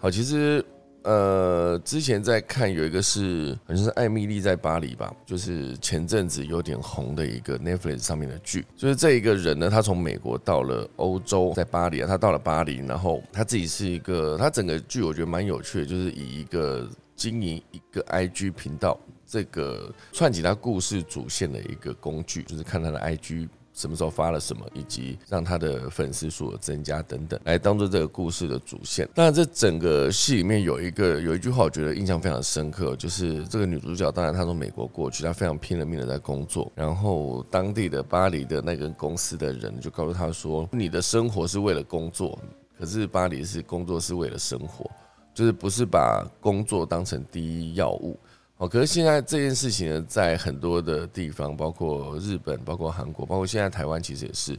[0.00, 0.66] 好，其实。
[1.06, 23.48] 呃，之前在看有一个是好像是艾米丽在巴黎吧，就是前阵子有点红的一个 Netflix 上面的剧，就是这一个人呢，他从美国到了欧洲，在巴黎啊，他到了巴黎，然后他自己是一个，他整个剧我觉得蛮有趣的，就是以一个经营一个 IG 频道这个串起他故事主线的一个工具，就是看他的 IG。
[23.76, 29.06] 什么时候发了什么，以及让他的粉丝数增加等等，来当做这个故事的主线。
[29.14, 42.38] 当然，这整个戏里面有一个有一句话，我觉得印象非常深刻，就是这个女主角，当然她从美国过去，她非常拼了命的在工作，然后当地的巴黎的那个公司的人就告诉她说：“你的生活是为了工作，
[42.78, 44.90] 可是巴黎是工作是为了生活，
[45.34, 48.18] 就是不是把工作当成第一要务。”
[48.58, 54.58] 哦，可是现在这件事情呢，在很多的地方，包括日本、包括韩国、包括现在台湾，其实也是。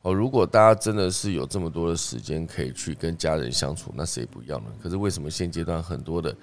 [0.00, 4.66] 哦，如果大家真的是有这么多的时间可以去跟家人相处，那谁不要呢？
[4.82, 6.36] 可是为什么现阶段很多的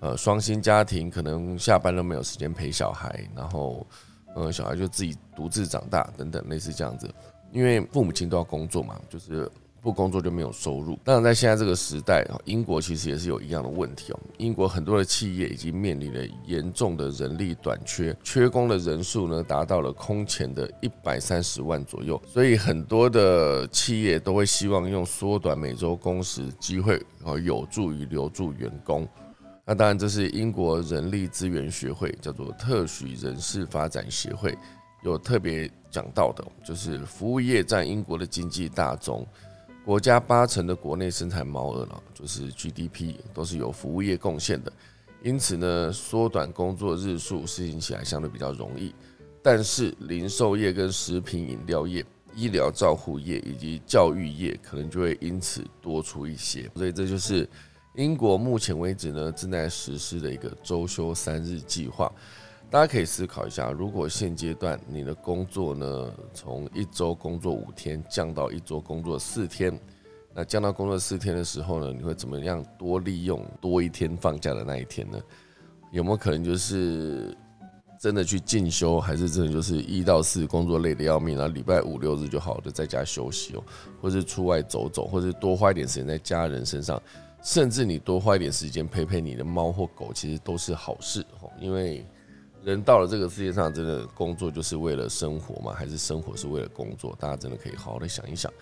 [0.00, 3.86] 呃双薪家庭可能下班都没有时间陪小孩，然后
[4.34, 7.10] 呃小孩就自己独自长大等等类似这样子，
[7.50, 9.50] 因为父母亲都要工作嘛，就是。
[9.82, 10.96] 不工作就没有收入。
[11.02, 14.20] 当然，在现在这个时代，英国其实也是有一样的问题哦。
[14.38, 22.20] 英国很多的企业已经面临了严重的人力短缺，缺工的人数呢达到了空前的一百三十万左右。
[22.24, 29.06] 所以很多的企业都会希望用缩短每周工时机会，哦，有助于留住员工。
[29.64, 34.56] 那当然，这是英国人力资源学会叫做特许人事发展协会
[35.02, 39.26] 有特别讲到的，就是服务业占英国的经济大宗。
[39.84, 44.72] 国家八成的国内生产毛额呢，就是 GDP 都是由服务业贡献的，
[45.22, 48.94] 因此呢，缩短工作日数实行起来相对比较容易。
[49.42, 56.70] 但是零售业跟食品饮料业、医疗照护业以及教育业可能就会因此多出一些。
[56.76, 57.48] 所以这就是
[57.96, 62.10] 英国目前为止呢正在实施的一个周休三日计划。
[62.72, 69.78] 大家可以思考一下，如果现阶段你的工作呢，从一周工作五天降到一周工作四天，
[70.32, 75.20] 那降到工作四天的时候呢，你会怎么样多利用多一天放假的那一天呢？
[75.90, 77.36] 有没有可能就是
[78.00, 83.62] 真的去进修，还是真的就是一到四工作累得要命，然后礼拜五六日就好好的在家休息哦，
[84.00, 86.98] 或是出外走走，或者多花一点时间在家人身上，
[87.42, 92.02] 甚至你多花一点时间陪陪你的猫或狗，其实都是好事哦，因为。
[92.64, 95.72] 人到了这个世界上，真的工作就是为了生活吗？
[95.76, 97.16] 还是生活是为了工作？
[97.18, 98.52] 大家真的可以好好的想一想。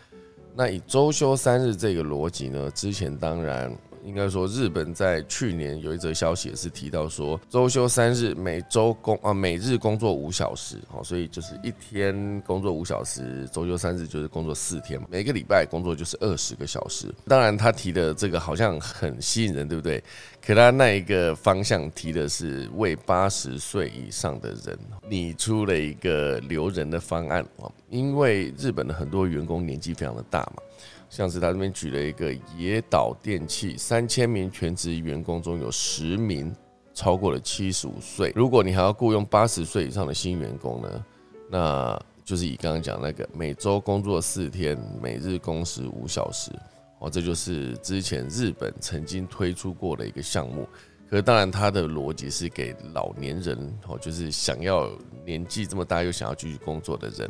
[0.55, 2.71] 那以周休三日这个逻辑呢？
[2.73, 3.77] 之前当然。
[4.05, 17.15] 应该说，日本在去年有一则消息也是提到说，周休三日，每周工啊每日工作五小时，好，所以就是一天工作五小时，周休三日就是工作四天嘛，每个礼拜工作就是二十个小时。
[17.27, 20.03] 当然，他提的这个好像很吸引人，对不对？
[20.45, 30.63] 可他那一个方向提的是为八十岁以上的人拟出了一个留人的方案啊，因为日本的很多员工年纪非常的大嘛。
[31.11, 36.55] 像是他这边举了一个野岛电器，三千名全职员工中有十名
[36.95, 38.33] 超过了七十五岁。
[38.35, 41.05] 如果你还要雇佣八十岁以上的新员工呢，
[41.51, 46.53] 那就是以刚刚讲那个每周工作四天，每日工时五小时
[47.01, 50.69] 哦，这就是之前日本曾经推出过的一个项目。
[51.09, 54.89] 可是当然，它的逻辑是给老年人哦，就是想要
[55.27, 57.29] 年纪这么大又想要继续工作的人。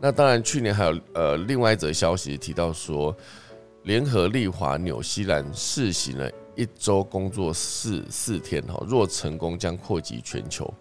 [0.00, 3.14] 那当然，去年还有呃另外一则消息提到说，
[3.82, 10.72] 联合利华纽西兰试行了一周工作四四天哈，若成功将扩及全球。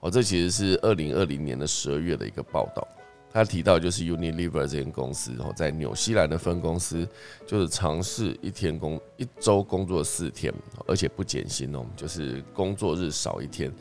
[0.00, 2.86] 哦，这其实是二零二零年的十二月的一个报道。
[3.32, 7.08] 他提到就是 Unilever 这间公司，然后在纽西兰的分公司
[7.46, 10.54] 就是尝试一天工一周工作四天，
[10.86, 13.72] 而且不减薪哦，就是工作日少一天。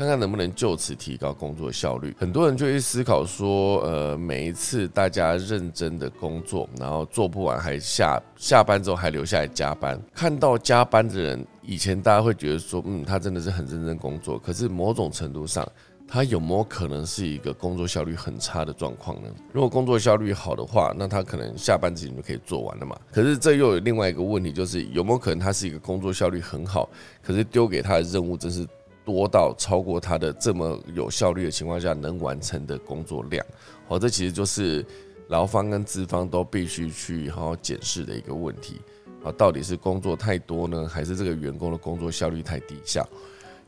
[0.00, 2.16] 看看能不能就此提高工作效率。
[2.18, 14.38] 很多人就会思考说，呃，每一次大家认真的工作，然后做不完还下下班之后还留下来加班，看到加班的人，以前大家会觉得说，嗯，他真的是很认真工作。
[14.38, 15.70] 可是某种程度上，
[16.08, 19.28] 他有没有可能是一个工作效率很差的状况呢？
[19.52, 22.98] 如果工作效率好的话，那他可能下班之前就可以做完了嘛。
[23.12, 26.88] 可是这又有另外一个问题，就是有没有可能他是一个工作效率很好，
[27.22, 28.66] 可是丢给他的任务真是。
[29.12, 33.44] 多到超过他的这么有效率的情况下能完成的工作量，
[33.88, 34.84] 好，这其实就是
[35.28, 38.80] 劳方跟资方都必须去好好检视的一个问题
[39.24, 43.04] 啊，到底是工作太多呢，还是这个员工的工作效率太低下？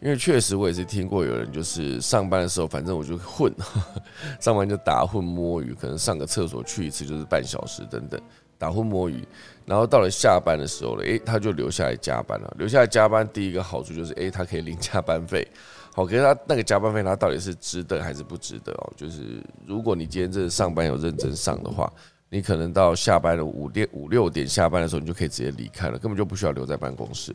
[0.01, 3.53] 因为确实我也是听过有人就是上班的时候，反正我就混，
[4.41, 8.21] 上班就打混摸鱼，可能上个厕所去一次就是半小时等等。
[8.59, 9.27] 打混摸鱼，
[9.65, 12.55] 然后到了下班的时候了，诶，他就留下来加班了。
[12.59, 15.47] 留下来加班，第一个好处就是，诶，他可以领加班费。
[15.95, 18.93] 好，可是他那个加班费，他到底是值得还是不值得哦？
[18.97, 21.93] 就是如果你今天真的上班有认真上的话，
[22.31, 27.35] 你可能到下班的五点五六点下班的时候，你就可以直接离开了，根本就不需要留在办公室。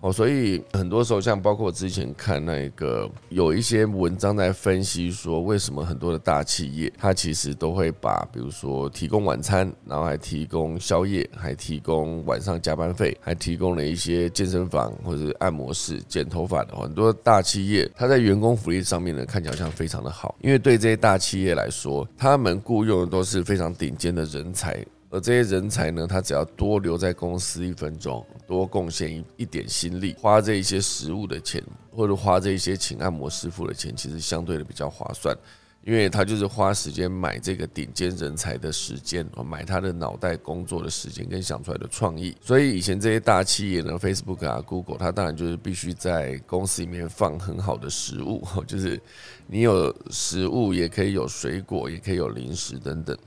[0.00, 24.82] 哦，所以很多时候，像包括我之前看那个有一些文章在分析说，为什么很多的大企业，它其实都会把，比如说提供晚餐，然后还提供宵夜，还提供晚上加班费，还提供了一些健身房或者按摩室、剪头发的很多大企业，它在员工福利上面呢，看起来像非常的好，因为对这些大企业来说，他们雇佣的都是非常顶尖的人才。
[25.12, 35.36] 而这些人才呢，他只要多留在公司一分钟，多贡献一一点心力，花这一些食物的钱，或者花这一些请按摩师傅的钱，其实相对的比较划算，
[35.82, 42.36] 因为他就是花时间买这个顶尖人才的时间，买他的脑袋工作的时间跟想出来的创意。
[42.40, 49.00] 所以以前这些大企业呢，Facebook 啊、Google，它当然就是必须在公司里面放很好的食物， 就是
[49.48, 53.18] 你有食物也可以有水果，也可以有零食等等。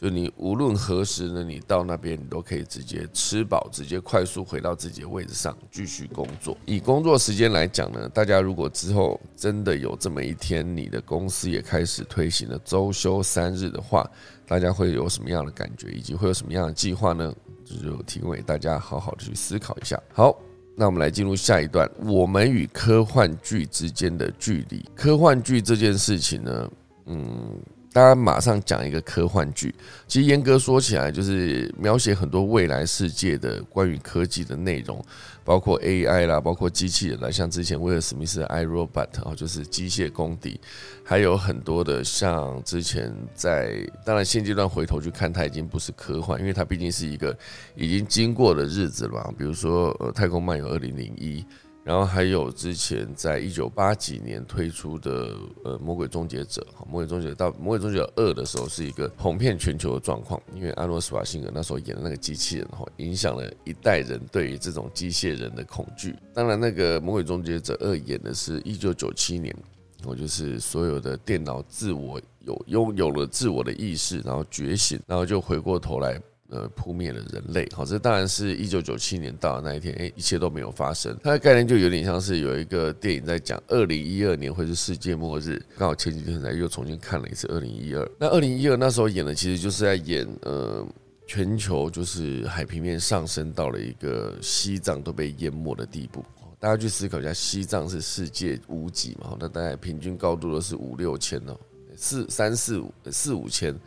[0.00, 6.56] 就你无论何时呢，你到那边你都可以直接吃饱，直接快速回到自己的位置上继续工作。
[6.66, 14.08] 以工作时间来讲呢，大家如果之后真的有这么一天，你的公司也开始推行了周休三日的话，
[14.46, 17.34] 大家会有什么样的感觉，以及会有什么样的计划呢？
[17.64, 20.00] 这就提供给大家好好的去思考一下。
[20.12, 20.38] 好，
[20.76, 24.88] 那我们来进入下一段，我们与科幻剧之间的距离。
[24.94, 26.70] 科幻剧这件事情呢，
[27.06, 27.60] 嗯。
[27.92, 29.74] 大家马上讲一个科幻剧，
[30.06, 35.02] 其实严格说起来，就是描写很多未来世界的关于科技的内容，
[35.42, 40.60] 包括 AI 啦，包括机器人啦，像之前威尔史密斯的《iRobot》啊，就是机械公敌，
[41.02, 43.74] 还有很多的像之前在，
[44.04, 47.36] 当然现阶段回头去看，它已经不是科幻，因为它毕竟是一个
[47.74, 51.40] 已经经过的日子了嘛，比如说呃，《太空漫游二零零一》。
[51.84, 66.14] 然后还有之前在一九八几年推出的呃《魔鬼终结者》哈，《魔鬼终结者》到《魔鬼终结者二》的时候是一个红遍全球的状况，因为阿诺斯瓦辛格那时候演的那个机器人哈，影响了一代人对于这种机械人的恐惧。
[66.34, 69.56] 当然，那个《魔鬼终结者二》演的是一九九七年，
[70.04, 76.20] 我就是所有的电脑自我有拥有了自我的意识，然后觉醒，然后就回过头来。
[76.50, 81.14] 呃，扑灭了人类，好，这当然是一九九七年到的那一天，哎，一切都没有发生。
[81.22, 85.62] 它的概念就有点像是有一个电影在讲，二零一二年会是世界末日。
[85.76, 88.10] 刚好前几天才又重新看了一次二零一二。
[88.18, 90.86] 那二零一二那时候演的其实就是在演，呃，
[91.26, 96.24] 全球就是海平面上升到了一个西藏都被淹没的地步。
[96.58, 101.54] 大家去思考一下，西藏是世界屋脊嘛，那大概平均高度都是五六千哦，
[101.94, 103.78] 四三四五四五千。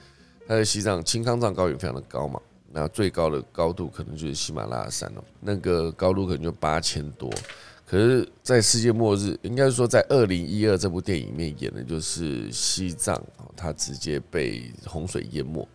[0.47, 2.39] 它的西藏青康藏高原非常的高嘛。
[2.73, 7.29] 那最高的高度可能就是喜马拉雅山了，那个高度可能就八千多。
[7.85, 13.21] 可是，在世界末日，应该说在二零一二这部电影里面演的就是西藏
[13.53, 15.67] 它直接被洪水淹没。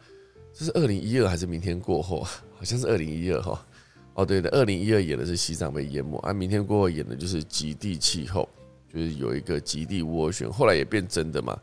[0.54, 2.20] 这是二零一二还是明天过后？
[2.20, 3.66] 好像是二零一二哈。
[4.14, 8.48] 哦，对的，二零一二演的是西藏被淹没，啊，明天过后演的就是极地气候，
[8.90, 11.58] 就是有一个极地涡旋，后来也变真的嘛。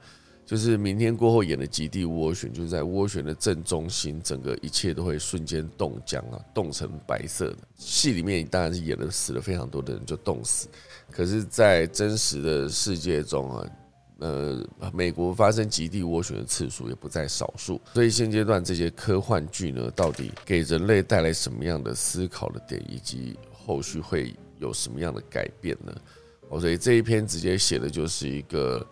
[0.53, 7.57] 就是明天过后演的极地涡旋，就是在涡旋的正中心，整个一切都会瞬间冻僵啊，冻成白色的。
[7.75, 10.67] 戏里面当然是演了死了非常多的人就冻死，
[11.09, 13.67] 可是，在真实的世界中啊，
[14.19, 14.63] 呃，
[14.93, 17.81] 美国发生极地涡旋的次数也不在少数。
[17.91, 25.91] 所以现阶段这些科幻剧呢，到底给人类带来什么样的思考的点，以及后续会有什么样的改变呢？
[26.49, 28.87] 哦，所以这一篇直接写的就是一个。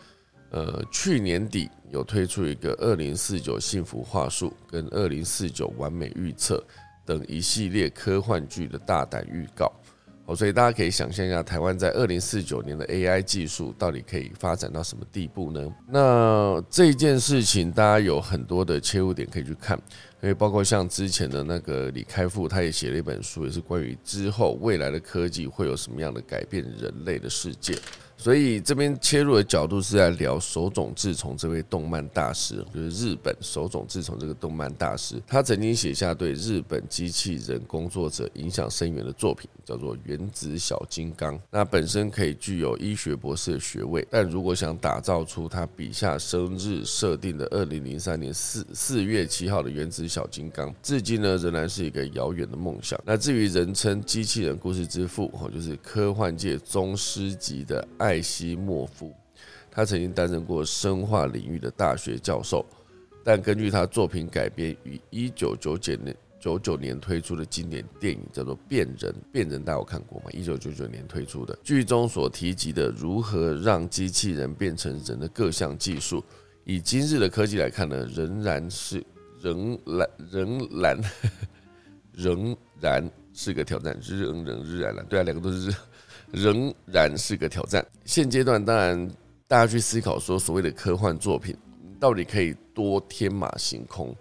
[0.52, 6.62] 呃，去年底有推出一个二零四九幸福话术跟二零四九完美预测
[7.06, 9.72] 等一系列科幻剧的大胆预告，
[10.26, 15.74] 好，所以大家可以想象一下，台湾在二零四九年的 AI 技术到底可以发展到什么地步呢？
[15.88, 19.78] 那这件事情大家有很多的切入点可以去看，
[20.22, 27.74] 因为包括像之前的那个李开复，他也写了一本书，也是关于之后未来的科技会有什么样的改变人类的世界。
[28.22, 41.36] 所以这边切入的角度是在聊手冢治虫这位动漫大师，就是日本手冢治虫这个动漫大师，他曾经写下对日本机器人工作者影响深远的作品，叫做《原子小金刚》。
[41.50, 53.02] 那本身可以具有医学博士的学位，但如果想打造出他笔下生日设定的二零零三年四四月七号的原子小金刚，至今呢仍然是一个遥远的梦想。
[53.04, 58.11] 那至于人称机器人故事之父，哦，就是科幻界宗师级的爱。
[58.12, 59.16] 艾西莫夫，
[59.72, 62.66] 他曾经担任过生化领域的大学教授，
[63.24, 70.26] 但根据他作品改编于一九九九年九九年推出的经典电影叫做《变人》，变人大家有看过吗？
[70.34, 76.22] 一九九九年推出的剧中所提及的如何让机器人变成人的各项技术，
[76.66, 79.02] 以今日的科技来看呢，仍然是
[79.42, 81.02] 仍然仍然
[82.12, 85.02] 仍然是个挑战，日仍仍日然了。
[85.06, 85.74] 对啊，两个都是
[86.32, 87.86] 仍然是个挑战。
[88.06, 89.10] 现阶段当然
[89.48, 91.56] 大家去思考说，所谓的科幻作品
[92.00, 94.16] 到底可以多天马行空？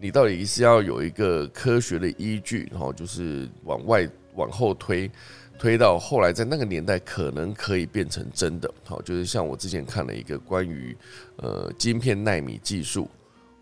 [0.00, 5.10] 你到底是要有一个科学的依据，然后就是往外往后推，
[5.58, 8.72] 推到后来在那个年代可能可以变成真的。
[8.84, 10.96] 好，就是像我之前看了一个关于
[11.36, 13.08] 呃晶片纳米技术。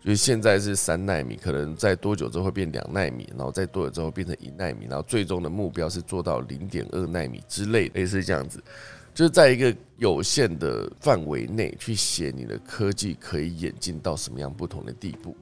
[0.05, 8.63] 就是现在是三纳米，可能在多久之后会变两纳米，然后再多久之后变成一纳米，然后最终的目标是做到零点二纳米之类，类似这样子，
[9.15, 15.35] 就是在一个有限的范围内去写你的科技可以演进到什么样不同的地步。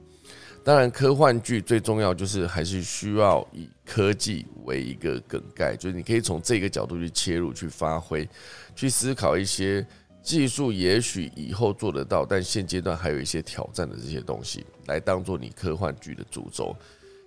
[0.64, 8.26] 当然，科幻剧最重要就是还是需要以科技为一个梗概，就是你可以从这个角度去切入、去发挥、
[8.74, 9.86] 去思考一些。
[10.24, 16.74] 技术也许以后做得到，但现阶段还有一些挑战的这些东西，来当做你科幻剧的主轴，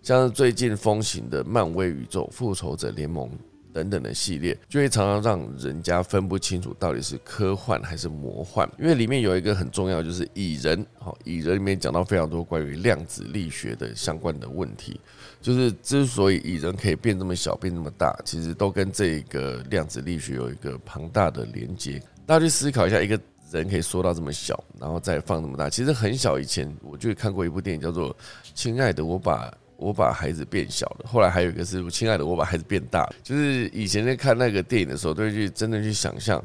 [0.02, 3.30] 像是最近风行的漫威宇宙、复仇者联盟
[3.72, 10.84] 等等的系列，就会常常让人家分不清楚到底是科幻还是魔幻，因为里面有一个很重要，就是蚁人。
[10.98, 15.00] 好，蚁人里面讲到非常多关于量子力学的相关的问题，
[15.40, 22.02] 就是之所以蚁人可以变这么小、变这么大，其实都跟这个量子力学有一个庞大的连接。
[22.28, 23.18] 大家去思考一下，一个
[23.52, 25.70] 人可以缩到这么小，然后再放那么大。
[25.70, 28.14] 其实很小以前，我就看过一部电影，叫做
[28.54, 31.06] 《亲爱的，我把我把孩子变小了》。
[31.08, 33.06] 后来还有一个是《亲爱的，我把孩子变大》。
[33.24, 36.44] 就是以前在看那个电影的时候，都会去真的去想象，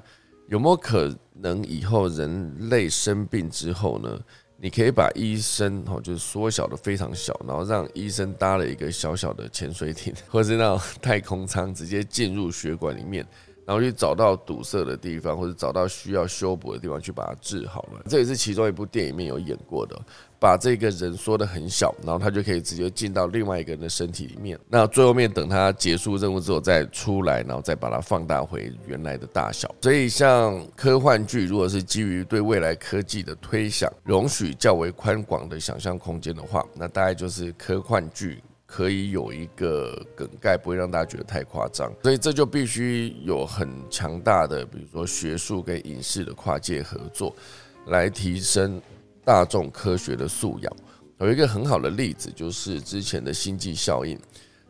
[0.49, 4.16] 有没有可能以后人类生病之后呢，
[4.57, 13.26] 你可以把医生哦，就是缩小的非常小，然后让医生搭了一个小小的潜水艇，或者是那种太空舱，直接进入血管里面。
[13.64, 18.02] 然后去找到堵塞的地方，或者找到需要修补的地方，去把它治好了。
[18.08, 19.96] 这也是其中一部电影里面有演过的，
[20.40, 24.58] 把这个人缩的很小，然后他就可以直接进到另外一个人的身体里面。
[24.68, 29.72] 那最后面等他结束任务之后再出来，然后再把它放大回原来的大小。
[29.80, 38.42] 所以像科幻剧，如果是基于对未来科技的推想，容许较为宽广的想象空间的话，那大概就是科幻剧。
[38.74, 47.36] 可以有一个梗概，不会让大家觉得太夸张，所以这就必须有很强大的，比如说学术跟影视的跨界合作，
[47.88, 48.80] 来提升
[49.26, 50.72] 大众科学的素养。
[51.18, 54.18] 有一个很好的例子，就是之前的星际效应。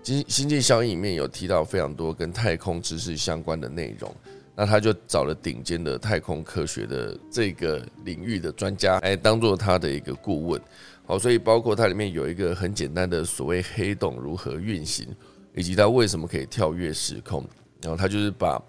[0.03, 4.13] 星星际效应里面有提到非常多跟太空知识相关的内容，
[4.57, 10.61] 那他就找了顶尖的太空科学的这个领域的专家来当做他的一个顾问。
[11.05, 15.07] 好，所以包括它里面有一个很简单的所谓黑洞如何运行，
[15.55, 17.45] 以及它为什么可以跳跃时空。
[17.81, 18.63] 然后它就是把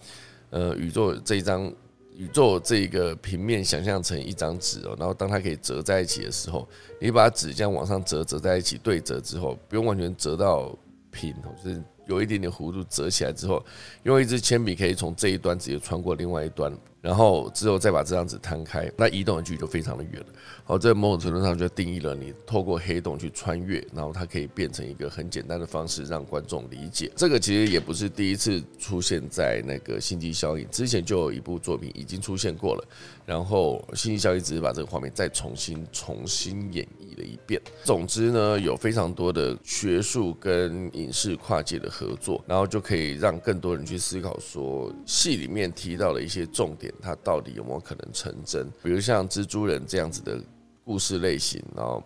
[0.49, 1.71] 呃宇宙这一张
[2.15, 6.67] 宇宙这一个平面想象成一张纸哦，然后当它可以折在一起的时候，
[6.99, 10.75] 你把纸这样往上折，折在一起对折之后，不用完全折到
[11.11, 13.63] 平，就是有一点点弧度折起来之后，
[14.01, 16.75] 用一支铅笔可以从这一端直接穿过另外一端。
[17.03, 20.27] 然后之后再把这张纸摊开，那移动的距离就非常的远了。
[20.63, 27.11] 好，在某种程度上就定义了你透过黑洞去穿越，然后它可以变成一个很简单的方式让观众理解。
[27.13, 32.87] 这个其实也不是第一次出现在那个星际效应，之前就有一部作品已经出现过了。
[33.25, 37.61] 然后星际效应只是把这个画面再重新重新演绎了一遍。
[37.83, 46.92] 总之呢，有非常多的学术跟影视跨界的合作，然后就可以让更多人去思考说戏里面提到的一些重点。
[47.01, 48.69] 它到底有没有可能成真？
[48.81, 50.39] 比如像蜘蛛人这样子的
[50.85, 52.03] 故事类型，然后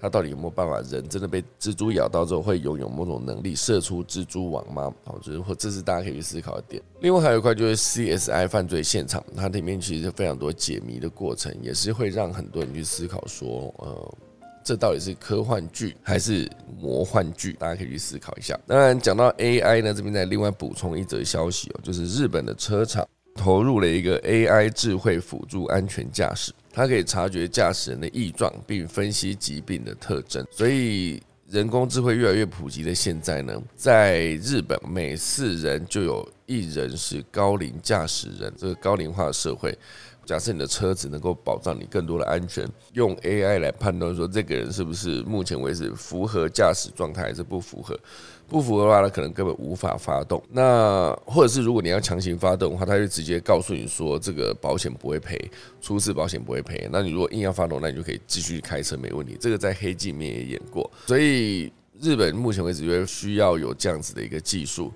[0.00, 0.80] 它到底有没有办法？
[0.90, 4.92] 人真的被蜘蛛咬到之后，会拥有某种能力，射出蜘蛛网吗？
[5.04, 6.82] 好，就是或这是大家可以去思考的点。
[7.00, 14.14] 另外还有一块就是 CSI 犯罪现场，它里面其实非常多解谜的过程，也是会让很多人去思考说，呃，
[14.64, 17.52] 这到底是科幻剧还是魔幻剧？
[17.52, 18.58] 大家可以去思考一下。
[18.66, 23.06] 当然，讲到 AI 呢，这边再另外补充一则消息哦，就是日本的车厂。
[23.34, 30.46] 投入了一个 AI 智慧辅助安全驾驶，它可以察觉驾驶人的异状，并分析疾病的特征。
[30.50, 38.52] 所以，人工智慧越来越普及的现在呢，在日本每四人就有一人是高龄驾驶人。
[38.56, 39.76] 这个高龄化的社会，
[40.24, 47.98] 假设你的车子能够保障你更多的安全，用 AI 来判断说这个人是不是目前为止符合驾驶状态，还是不符合。
[48.52, 50.40] 不符合的话，它可能根本无法发动。
[50.50, 55.50] 那或者是如果你要强行发动的话，它就直接告诉你说这个保险不会赔，
[55.80, 56.86] 初次保险不会赔。
[56.92, 59.36] 那你如果硬要发动，那你就可以继续开车没问题。
[59.40, 60.88] 这个在黑镜面也演过。
[61.06, 64.92] 所以日本目前为止就需要有这样子的一个技术，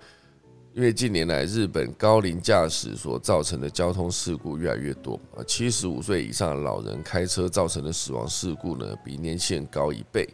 [0.75, 10.29] 因为近年来日本高龄驾驶所造成的交通事故越来越多啊，七十五岁以上的老人开车造成的死亡事故呢，比年轻人高一倍。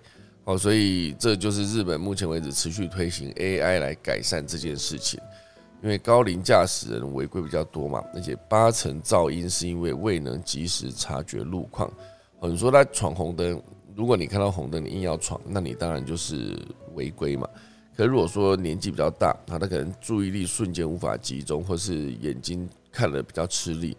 [0.44, 5.20] 哦，所以这就是日本目前为止持续推行 AI 来改善这件事情。
[5.82, 11.92] 因为高龄驾驶人违规比较多嘛，而且八成噪音是因为未能及时察觉路况。
[12.38, 13.60] 哦你说他闯红灯，
[13.96, 16.56] 如果你看到红灯你硬要闯，那你当然就是
[16.94, 17.48] 违规嘛。
[17.96, 23.96] 可如果说年纪比较大，他可能注意力瞬间无法集中，或是眼睛看了比较吃力，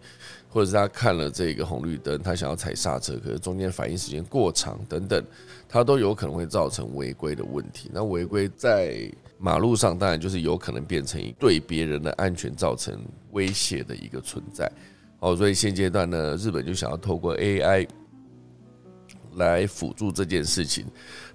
[0.54, 5.20] 或者是他看了这个红绿灯，他想要踩刹车，可是中间反应时间过长等等，
[5.68, 7.90] 他都有可能会造成违规的问题。
[7.92, 12.96] 那违规在马路上当然就是有可能变成对别人的安全造成
[13.32, 14.70] 威胁的一个存在，
[15.18, 17.88] 好，所以现阶段呢，日本就想要透过 AI
[19.34, 20.86] 来辅助这件事情，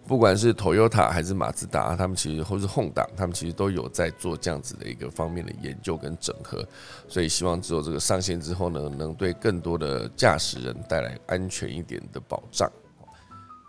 [0.09, 6.67] 不管是 Toyota 还是马自达，他们其实或是 Honda，他们其实都有在做这样子的一个方面的研究跟整合，
[7.07, 12.67] 所以希望只有这个上线之后呢，能对更多的驾驶人带来安全一点的保障。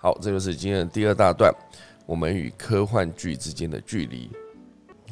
[0.01, 1.55] 好，这就是今天的第二大段。
[2.07, 4.30] 我们与科幻剧之间的距离。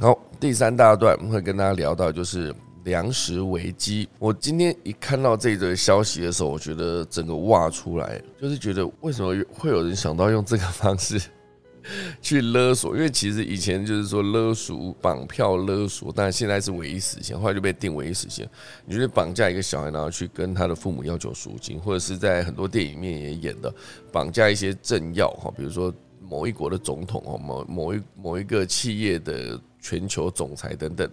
[0.01, 2.55] 好，第三大段会跟大家聊到就是
[2.89, 4.09] 粮食危机。
[4.19, 11.21] 我今天一看到这则消息的时候，我觉得整个挖出来，就是觉得为什么会有人想到用这个方式
[12.21, 12.97] 去勒索？
[12.97, 18.45] 因为其实以前就是说勒索、绑票勒索，但现在是唯一死刑，后来就被定唯一死刑。
[18.87, 23.73] 你觉得绑架一个小孩，然后去跟他的父母要求赎金，或者是在很多电影里面也演的
[24.11, 25.95] 绑架一些政要哈，比如说。
[26.31, 31.11] 某一国的总统哦，某某一某一个企业的全球总裁等等，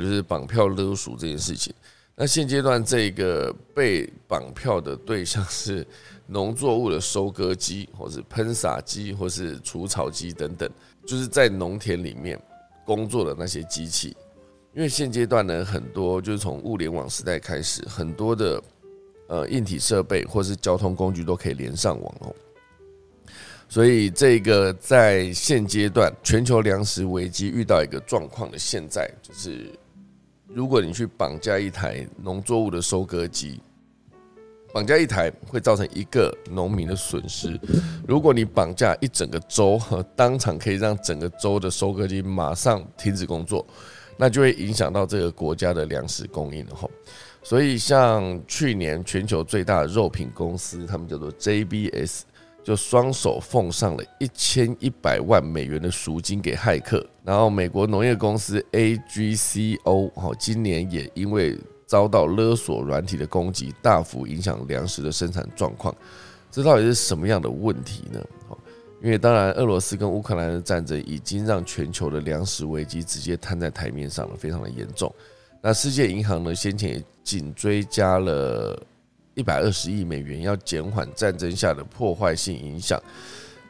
[0.00, 1.72] 就是绑票勒索这件事情。
[2.16, 5.86] 那现阶段这个被绑票的对象是
[6.26, 10.70] 农作物的收割机，或是喷洒机，或是除草机等等，
[11.04, 12.40] 就是在农田里面
[12.84, 14.16] 工作的那些机器。
[14.74, 18.62] 因为现阶段呢，很多就是从物联网时代开始，很多的
[19.28, 22.34] 呃硬体设备或是交通工具都可以连上网哦。
[23.68, 29.68] 所以，这个在现阶段全球粮食危机遇到一个状况的现在，就是
[30.54, 33.60] 如果你去绑架一台农作物的收割机，
[34.72, 37.58] 绑架一台会造成一个农民的损失；
[38.06, 39.80] 如果你绑架一整个州，
[40.14, 43.66] 当场可以让整个州的收割机马上停止工作，
[44.16, 46.88] 那就会影响到这个国家的粮食供应了哈。
[47.42, 52.22] 所以，像去年全球最大的肉品公司，他们叫做 JBS。
[52.64, 65.94] 就双手奉上了一千一百万美元的赎金给骇客，然后美国农业公司 AGCO 哦，今年也因为遭到勒索软体的攻击，大幅影响粮食的生产状况。
[66.50, 68.20] 这到底是什么样的问题呢？
[69.02, 75.14] 因为当然，俄罗斯跟乌克兰的战争已经让全球的粮食危机直接摊在台面上了，非常的严重。
[75.60, 78.82] 那世界银行呢，先前也紧追加了。
[79.34, 83.00] 一百二十亿美元要减缓战争下的破坏性影响。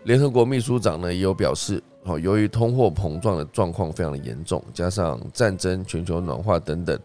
[0.04, 6.98] 联合国秘书长呢也有表示，哦，由于通货膨胀的状况非常的严重，加上战争、全球暖化等等，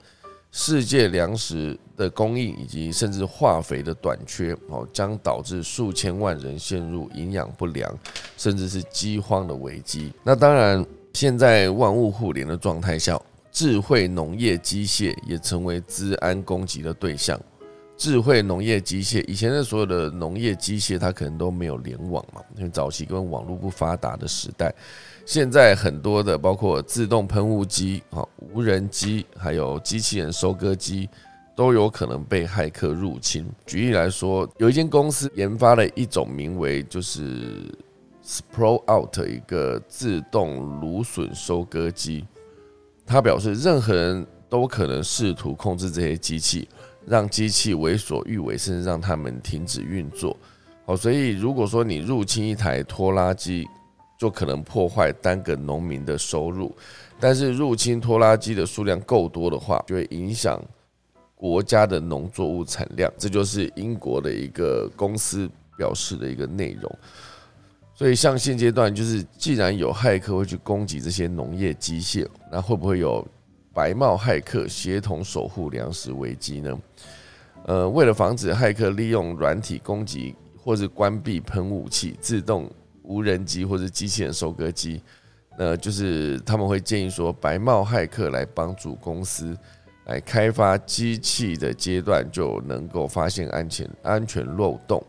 [0.51, 7.97] 世界粮食的供应以及甚至化肥的短缺，哦，将导致数千万人陷入营养不良，
[8.35, 10.11] 甚至是饥荒的危机。
[10.21, 13.17] 那当然，现在万物互联的状态下，
[13.49, 17.39] 智慧农业机械也成为治安攻击的对象。
[17.99, 24.73] 智慧农业机械，以前的所有的农业机械，它可能都没有联网嘛，因为早期跟网络不发达的时代。
[25.25, 31.09] 现在很多的，包括自动喷雾机、啊无人机，还有机器人收割机，
[31.57, 33.45] 都有可能被骇客入侵。
[33.65, 37.69] 举例来说，有一间公司研发了一种名为就是
[38.25, 42.25] Spro Out 一个自动芦笋收割机，
[43.05, 46.65] 他表示任何人都可能试图控制这些机器。
[47.09, 50.37] 让机器为所欲为，甚至让他们停止运作。
[50.85, 53.67] 好，所以如果说你入侵一台拖拉机，
[54.15, 56.67] 就可能破坏单个农民的收入；
[57.19, 60.63] 但是入侵拖拉机的数量够多的话，就会影响
[61.33, 63.11] 国家的农作物产量。
[63.17, 66.95] 这就是英国的一个公司表示的一个内容。
[67.95, 73.27] 所以，像现阶段，就是既然有骇客会去攻击这些农业机械，那会不会有？
[73.73, 76.79] 白帽骇客协同守护粮食危机呢？
[77.65, 82.69] 呃，为了防止骇客利用软体攻击或者关闭喷雾器、自动
[83.03, 85.01] 无人机或者机器人收割机，
[85.57, 89.55] 呃，就是他们会建议说，白帽骇客来帮助公司
[90.05, 95.03] 来开发机器的阶段，就能够发现安全安全漏洞，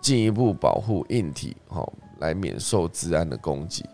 [0.00, 3.84] 进一步保护硬体，好来免受治安的攻击。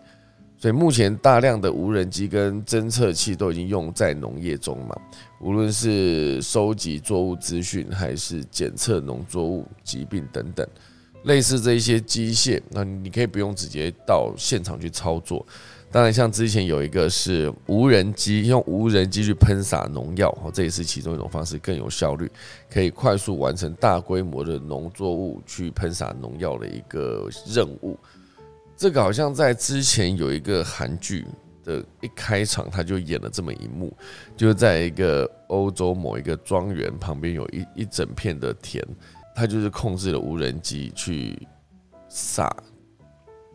[0.59, 4.93] 所以目前大量的无人机跟侦测器都已经用在农业中嘛，
[5.39, 10.67] 无论是收集作物资讯，还是检测农作物疾病等等。
[11.23, 15.45] 类似这一些机械，那你可以不用直接到现场去操作。
[15.89, 22.29] 当然，像之前有一个是无人机，用无人机去喷洒农药，这也是其中一种方式，更有效率，
[22.69, 27.97] 可以快速完成大规模的农作物去喷洒农药的一个任务。
[28.79, 31.25] 这个好像在之前有一个韩剧
[31.65, 33.93] 的一开场，他就演了这么一幕，
[34.37, 38.81] 就是在一个欧洲某一个庄园旁边有一一整片的田，
[39.35, 41.45] 他就是控制了无人机去
[42.07, 42.49] 撒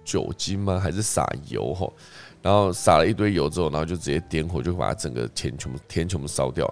[0.05, 0.79] 酒精吗？
[0.79, 1.72] 还是撒油？
[1.72, 1.91] 哈？
[2.43, 6.70] 然后撒了一堆油之后，然后就直接点火，就把整个田全部田全部烧掉。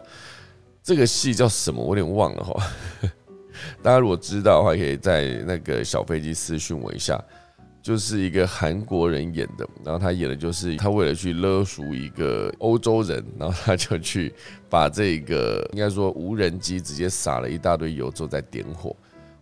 [0.83, 1.83] 这个戏叫什么？
[1.83, 2.67] 我有点忘了哈。
[3.83, 7.19] 大家如果知道的话，可以在那个小飞机私讯我一下。
[7.83, 14.33] 就是一个韩国人演的，然后他演的就是他为了去勒赎一个欧洲人，然后他就去
[14.71, 18.95] 把这个应该说无人机直接撒了一大堆油之后再点火。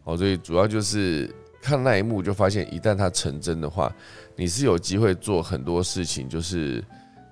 [0.04, 3.94] 哦，所以主要就是看那一幕就发现，一旦他成真的话。
[4.36, 6.82] 你是有机会做很多事情，就是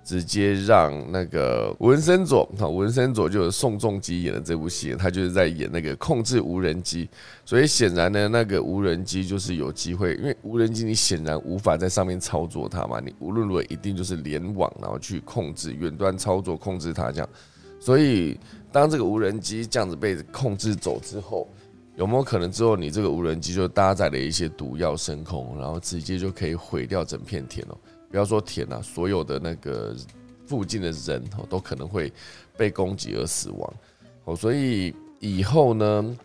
[0.09, 7.07] 直接让那个文森佐啊，文森佐就是宋仲基演的这部戏，他就是在演那个控制无人机，
[7.45, 17.29] 所以显然呢，那个无人机就是有机会，因为无人机你显然无法在上面操作它嘛，你无论如何一定就是联网，然后去控制远端操作控制它这样，
[17.79, 18.41] 所以
[18.73, 21.47] 当这个无人机这样子被控制走之后。
[21.97, 27.77] 有没有可能之后你这个无人机就搭载了一些毒药升空，然后直接就可以毁掉整片田哦？
[28.11, 29.95] 不要说田啊，所有的那个
[30.47, 32.13] 附近的人哦都可能会
[32.57, 33.75] 被攻击而死亡
[34.25, 34.35] 哦。
[34.35, 36.17] 所以以后呢，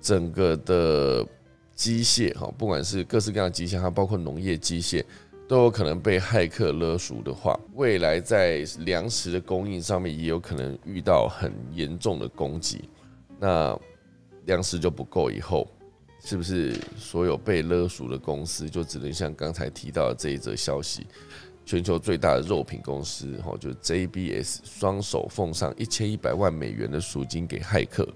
[0.00, 1.26] 整个的
[1.74, 5.04] 机械哈，不管是各式各样的机械，还包括农业机械，
[5.46, 12.88] 都有可能被骇客勒赎的话，未来在粮食的供应上面也有可能遇到很严重的攻击。
[13.38, 13.78] 那
[14.46, 15.68] 粮食就不够，以后
[16.24, 21.06] 是不是所有被勒赎的公司就只能像刚才提到的这一则消息，
[21.64, 28.06] 全球最大的肉品公司哈，就 JBS 双手奉上一千一百万美元的赎金给骇客，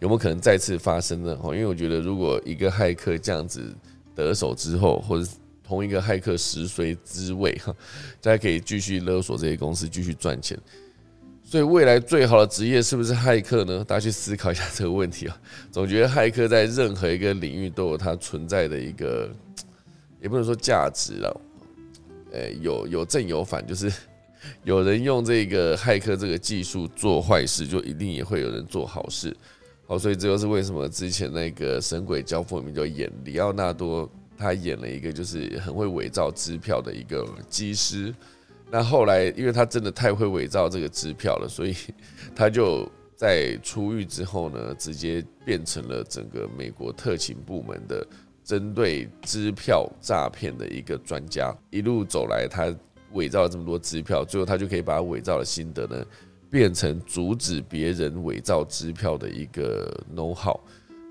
[0.00, 1.36] 有没有可能再次发生呢？
[1.36, 3.74] 哈，因为我觉得如果一个骇客这样子
[4.14, 5.30] 得手之后，或者
[5.62, 7.74] 同一个骇客食髓知味哈，
[8.20, 10.58] 大家可以继续勒索这些公司，继续赚钱。
[11.52, 13.84] 所以未来最好的职业是不是骇客呢？
[13.84, 15.38] 大家去思考一下这个问题啊。
[15.70, 19.28] 总觉得骇客在任何一个领域都有它存在的一个，
[20.22, 21.40] 也不能说价值了，
[22.32, 23.92] 呃，有有正有反，就是
[24.64, 29.36] 有人用这个骇客这个技术做坏事，就一定也会有人做好事。
[29.86, 38.14] 好，所以这就是为什么之前那个《神鬼交锋》里面就演里奥纳多，他演了一个就是很会伪造支票的一个机师。
[38.74, 41.76] 那后来，因为他真的太会伪造这个支票了，所以
[42.34, 48.06] 他就在出狱之后呢，直接变成了整个美国特勤部门的
[48.42, 51.54] 针对支票诈骗的一个专家。
[51.68, 52.74] 一路走来，他
[53.12, 56.02] 伪造了这么多支票，最后他就可以把伪造的心得呢，
[56.50, 60.58] 变成阻止别人伪造支票的一个 know how。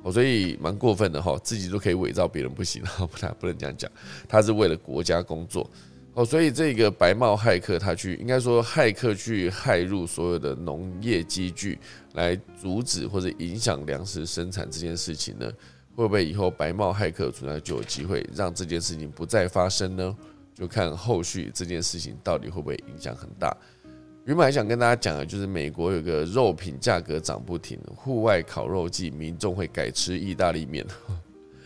[0.02, 2.82] 哦，所以蛮过分的哈，自己都可以伪造，别人不行，
[3.12, 3.92] 不太不能这样讲。
[4.28, 5.70] 他是为了国家工作。
[6.14, 11.80] 哦，所以这个白帽骇客他去，应该说骇客去骇入所有的农业机具，
[12.14, 15.50] 来阻止或者影响粮食生产这件事情呢？
[15.96, 20.16] 会不会以后白帽骇客存在就有机会让这件事情不再发生呢？
[20.54, 23.56] 就看后续这件事情到底会不会影响很大。
[24.26, 30.86] 原本还想跟大家讲的，就是美国有个肉品价格涨不停，户外烤肉季，民众会改吃意大利面。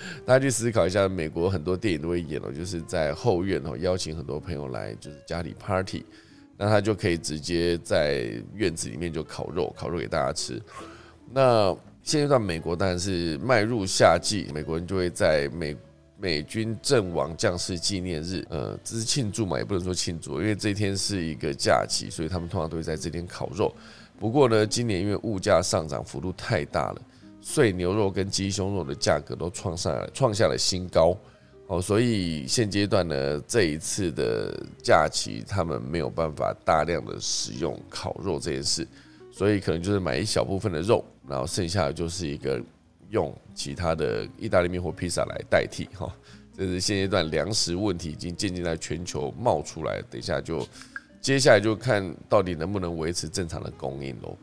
[0.26, 6.06] 大家去思考一下，美国很多电影都会演哦，就是在后院哦，邀请很多朋友来，就是家里 party，
[6.58, 10.62] 那他就可以直接在院子里面就烤肉，烤肉给大家吃。
[11.32, 15.76] 那现阶段美国当然是迈入夏季，美国人就会在美
[16.18, 23.74] 美军阵亡将士纪念日，呃，这是庆祝嘛，也不能说庆祝，因为这天是一个假期，所以他们通常都会在这天烤肉。
[24.18, 27.02] 不过呢，今年因为物价上涨幅度太大了。
[27.48, 31.16] 碎牛肉跟鸡胸肉的价格都创上创下了新高，
[31.68, 38.86] 哦，所以现阶段呢，这一次的假期他们没有办法大量的使用烤肉这件事，
[39.32, 42.60] 所以可能就是买一小部分的肉，然后剩下的就是一个
[43.12, 46.12] 用其他的意大利面或披萨来代替，哈，
[46.58, 50.68] 这是现阶段粮食问题已经渐渐在全球冒出来，等一下就
[51.22, 54.36] 接下来就看到底能不能维持正常的供应喽。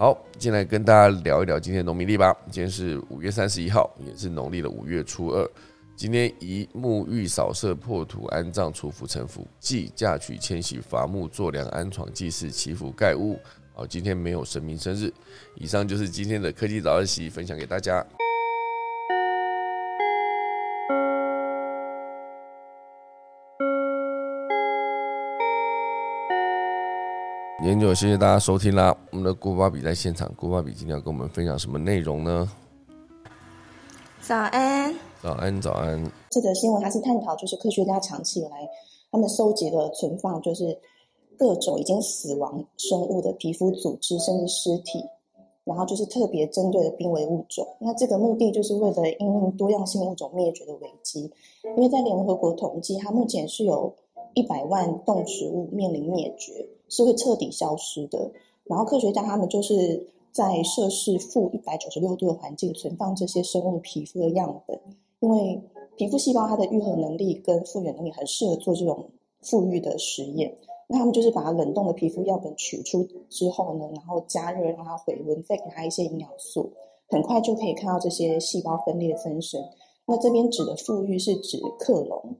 [0.00, 2.34] 好，进来跟大家聊一聊今天农民历吧。
[2.50, 5.46] 今天是五月三十一号，也是农历的五月初二。
[5.94, 13.38] 今天宜沐浴、扫射、破土、安葬、除福、成福，祭嫁娶、迁徙、伐木、做粮、安床、祭祀、祈福、盖屋。
[13.74, 15.12] 好，今天没有神明生日。
[15.54, 18.02] 以上就是今天的科技早自习分享给大家。
[27.62, 28.96] 今天就谢谢大家收听啦。
[29.10, 32.50] 我们的郭巴比在现场，郭巴比今天要跟我们分享什么内容呢？
[34.22, 36.10] 早安，早安，早安。
[36.30, 38.66] 这个新闻它是探讨，就是科学家长期以来
[39.12, 40.74] 他们收集了存放，就是
[41.36, 45.04] 各种已经死亡生物的皮肤组织甚至尸体，
[45.64, 47.68] 然后就是特别针对的濒危物种。
[47.78, 51.30] 那这个目的就是为了应用多样性物种灭绝的危机，
[51.76, 53.94] 因为在联合国统计，它目前是有
[54.34, 58.30] 一百万动植物面临灭绝，是会彻底消失的。
[58.64, 64.78] 然后科学家他们就是在摄氏负一百九十六度的环境存放这些生物皮肤的样本，
[65.20, 65.60] 因为
[65.96, 69.10] 皮肤细胞它的愈合能力跟复原能力很适合做这种
[69.42, 70.56] 复育的实验。
[70.86, 76.72] 那他们就是把冷冻的皮肤样本取出之后呢，然后加热让它回温，再给它一些营养素，
[77.08, 79.60] 很快就可以看到这些细胞分裂增生。
[80.06, 82.36] 那这边指的复育是指克隆，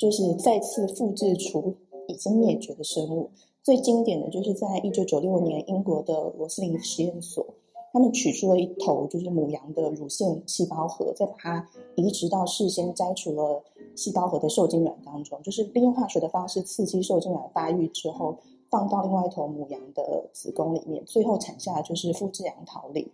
[0.00, 1.74] 就是再次复制出
[2.08, 3.28] 已经灭绝的生物。
[3.62, 7.46] 最经典的就是在一九九六年，英国的罗斯林实验所，
[7.92, 13.62] 他们取出了一头就是母羊的乳腺细胞核，再把它移植到事先摘除了
[13.94, 18.38] 细胞核的受精卵当中，就是利用化学的方式刺激受精卵发育之后，
[18.70, 23.06] 放到另外一头母羊的子宫里面，最后产下就是复制羊桃李。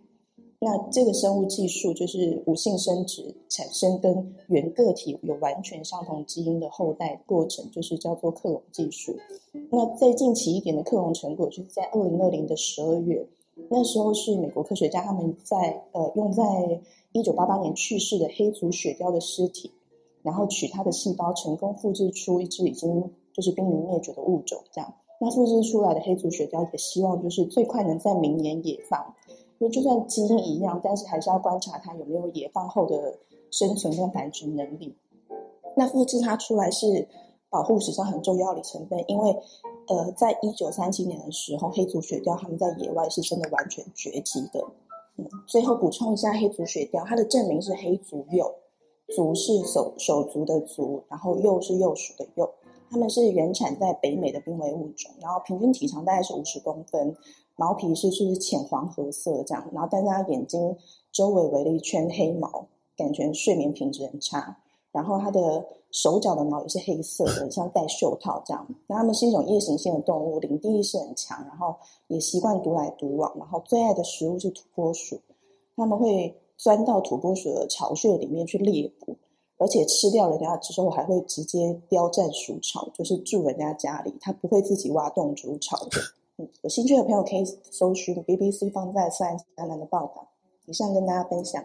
[0.59, 9.15] 那这个生物技术就是无性生殖产生跟原个体有完全相同基因的后代过程，就是叫做克隆技术。
[9.69, 13.23] 那再近期一点的克隆成果，就是在二零二零的十二月，
[13.69, 16.43] 那时候是美国科学家他们在呃用在
[17.11, 19.71] 一九八八年去世的黑足雪貂的尸体，
[20.23, 24.59] 然后取它的细胞，成功复制出一只已经就是濒临灭绝的物种。
[24.71, 24.91] 这样，
[25.21, 29.13] 那复制出来的黑足雪貂也希望就是最快能在明年野放。
[29.59, 33.17] 因为就算基因一样，但是还是要观察它有没有野放后的
[33.51, 34.95] 生存跟繁殖能力。
[35.75, 37.07] 那复制它出来是
[37.49, 39.35] 保护史上很重要的成分，因为
[39.87, 44.63] 呃，在一九三七年的时候，黑足雪貂它们在野外是真的完全绝迹的。
[45.17, 48.53] 嗯，最后补充一下，黑足雪貂它的证明是黑足鼬，
[49.15, 52.49] 足是手手足的足，然后鼬是鼬鼠的鼬。
[52.89, 57.15] 它们是原产在北美的濒危物种，然后平均体长大概是五十公分。
[57.57, 60.77] 毛皮是就是浅黄褐色这样，然后但是它眼睛
[61.11, 64.57] 周围围了一圈黑毛，感觉睡眠品质很差。
[64.93, 68.65] 然后它的手脚的毛也是黑色的，像戴袖套这样。
[68.87, 71.75] 那它们是一种夜行性的动物，领地意识很强，然后
[72.07, 73.31] 也习惯独来独往。
[73.37, 75.19] 然后最爱的食物是土拨鼠，
[75.75, 79.15] 他们会钻到土拨鼠的巢穴里面去猎捕，
[79.57, 86.01] 而且吃掉人家之后还会直接叼占鼠巢，就是住人家家里，它不会自己挖洞筑巢的。
[86.37, 90.29] 有兴趣的朋友可以搜寻 BBC 放在 Science 专栏的报道。
[90.65, 91.63] 以上跟大家分享。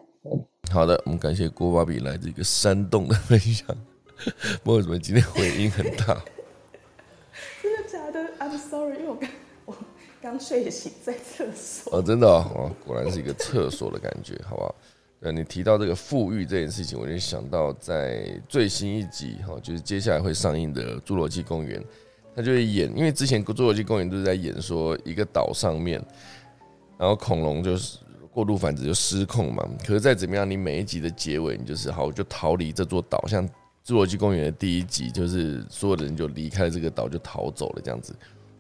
[0.71, 3.67] 好的，我们感谢郭芭比来自一个山洞的分享。
[4.63, 6.23] 不过为什么今天回音很大？
[7.61, 9.29] 真的假的？I'm sorry，因为我刚
[9.67, 9.75] 我
[10.23, 11.99] 刚睡醒在厕所。
[11.99, 14.75] 哦，真的哦，果然是一个厕所的感觉，好不好？
[15.21, 21.81] 呃，你提到这个富裕这件事情，我就想到在最新一集哈，就是接下来会上映的《侏罗纪公园》。
[22.35, 26.03] 他就会演，因为之前侏罗纪公园都是在演说一个岛上面，
[26.99, 27.99] 然后恐龙就是
[28.31, 29.63] 过度繁殖就失控嘛。
[29.87, 33.23] 可是再怎么样，你每一集的结尾，你就是好就逃离这座岛。
[33.27, 33.47] 像
[33.85, 38.15] 侏罗纪公园的第一集，就是所有的人就离开了这个岛，就逃走了，这样子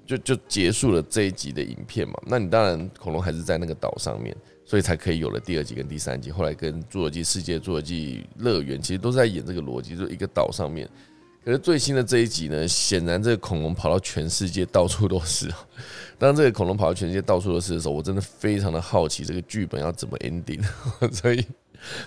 [0.04, 2.14] 就就结束了这一集的影片嘛。
[2.26, 6.30] 那你当然恐龙还是在那个岛上面，所以才可以有了第二集跟第三集。
[6.30, 10.86] 后来跟侏罗纪世界、侏罗纪乐园其实都是在演这个逻辑，就一个岛上面。
[11.44, 15.48] 可是最新的这一集呢，显然这个恐龙跑到全世界到处都是。
[16.18, 20.62] 当这个恐龙跑到全世界到处都是的时候，我真的非常的好奇这个剧本要怎么 ending，
[21.12, 21.44] 所以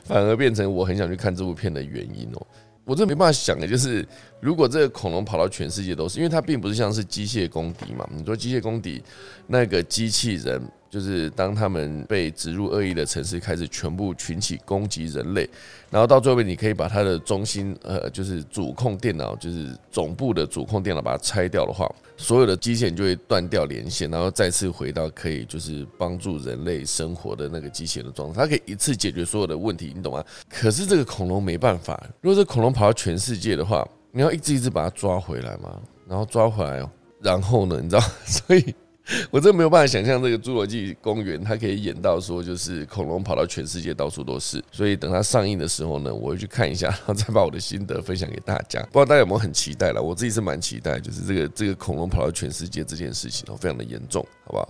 [0.03, 2.47] 反而变成我很想去看这部片的原因哦。
[2.85, 4.07] 我真没办法想的，就是
[4.39, 8.07] 如果这个恐龙跑到全世界都是，因为它并不是像是机械公敌嘛。
[8.15, 9.03] 你说机械公敌
[9.47, 10.61] 那个机器人。
[10.95, 15.45] 就是当他们被植入恶意的城市开始全部群起攻击人类，
[15.89, 21.85] 然后到最后你可以把它的中心呃，就是主控电脑，就是总部的主控电脑把它拆掉的话，
[22.15, 30.23] 所有的机器人就会断掉连线，然后再次回到可以就是帮助人类生活的那个机器人的状态，它可以一次解决所有的问题，你懂吗？
[30.49, 35.77] 可是这个恐龙没办法，如果这恐龙跑到全世界的话，你要一只一只把它抓回来嘛，
[36.07, 36.81] 然后抓回来，
[37.21, 38.73] 然后呢，你知道， 所以。
[39.29, 44.63] 我真的没有办法想象这个侏罗纪公园，它可以演到说，就是恐龙跑到全世界到处都是。
[44.71, 48.81] 所以等它上映的时候呢，我会去看一下，然后再把我的心得分享给大家。
[48.91, 50.01] 不知道大家有没有很期待了？
[50.01, 54.69] 我自己是蛮期待，就是这个这个恐龙跑到全世界这件事情，非常的严重，好不好？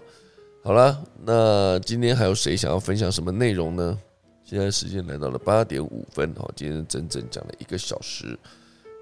[0.63, 3.97] 好了，那今天还有谁想要分享什么内容呢？
[4.43, 8.37] 现在时间来到了八点五分，哦，今天整整讲了一个小时，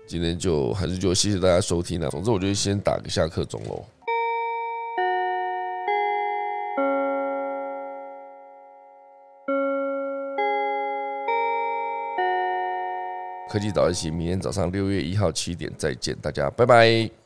[0.06, 2.10] 今天就还是就谢谢大家收听了。
[2.10, 3.84] 总之，我就先打个下课钟喽。
[13.54, 17.14] 科技早一起，明天早上六月一号七点再见，大家拜拜。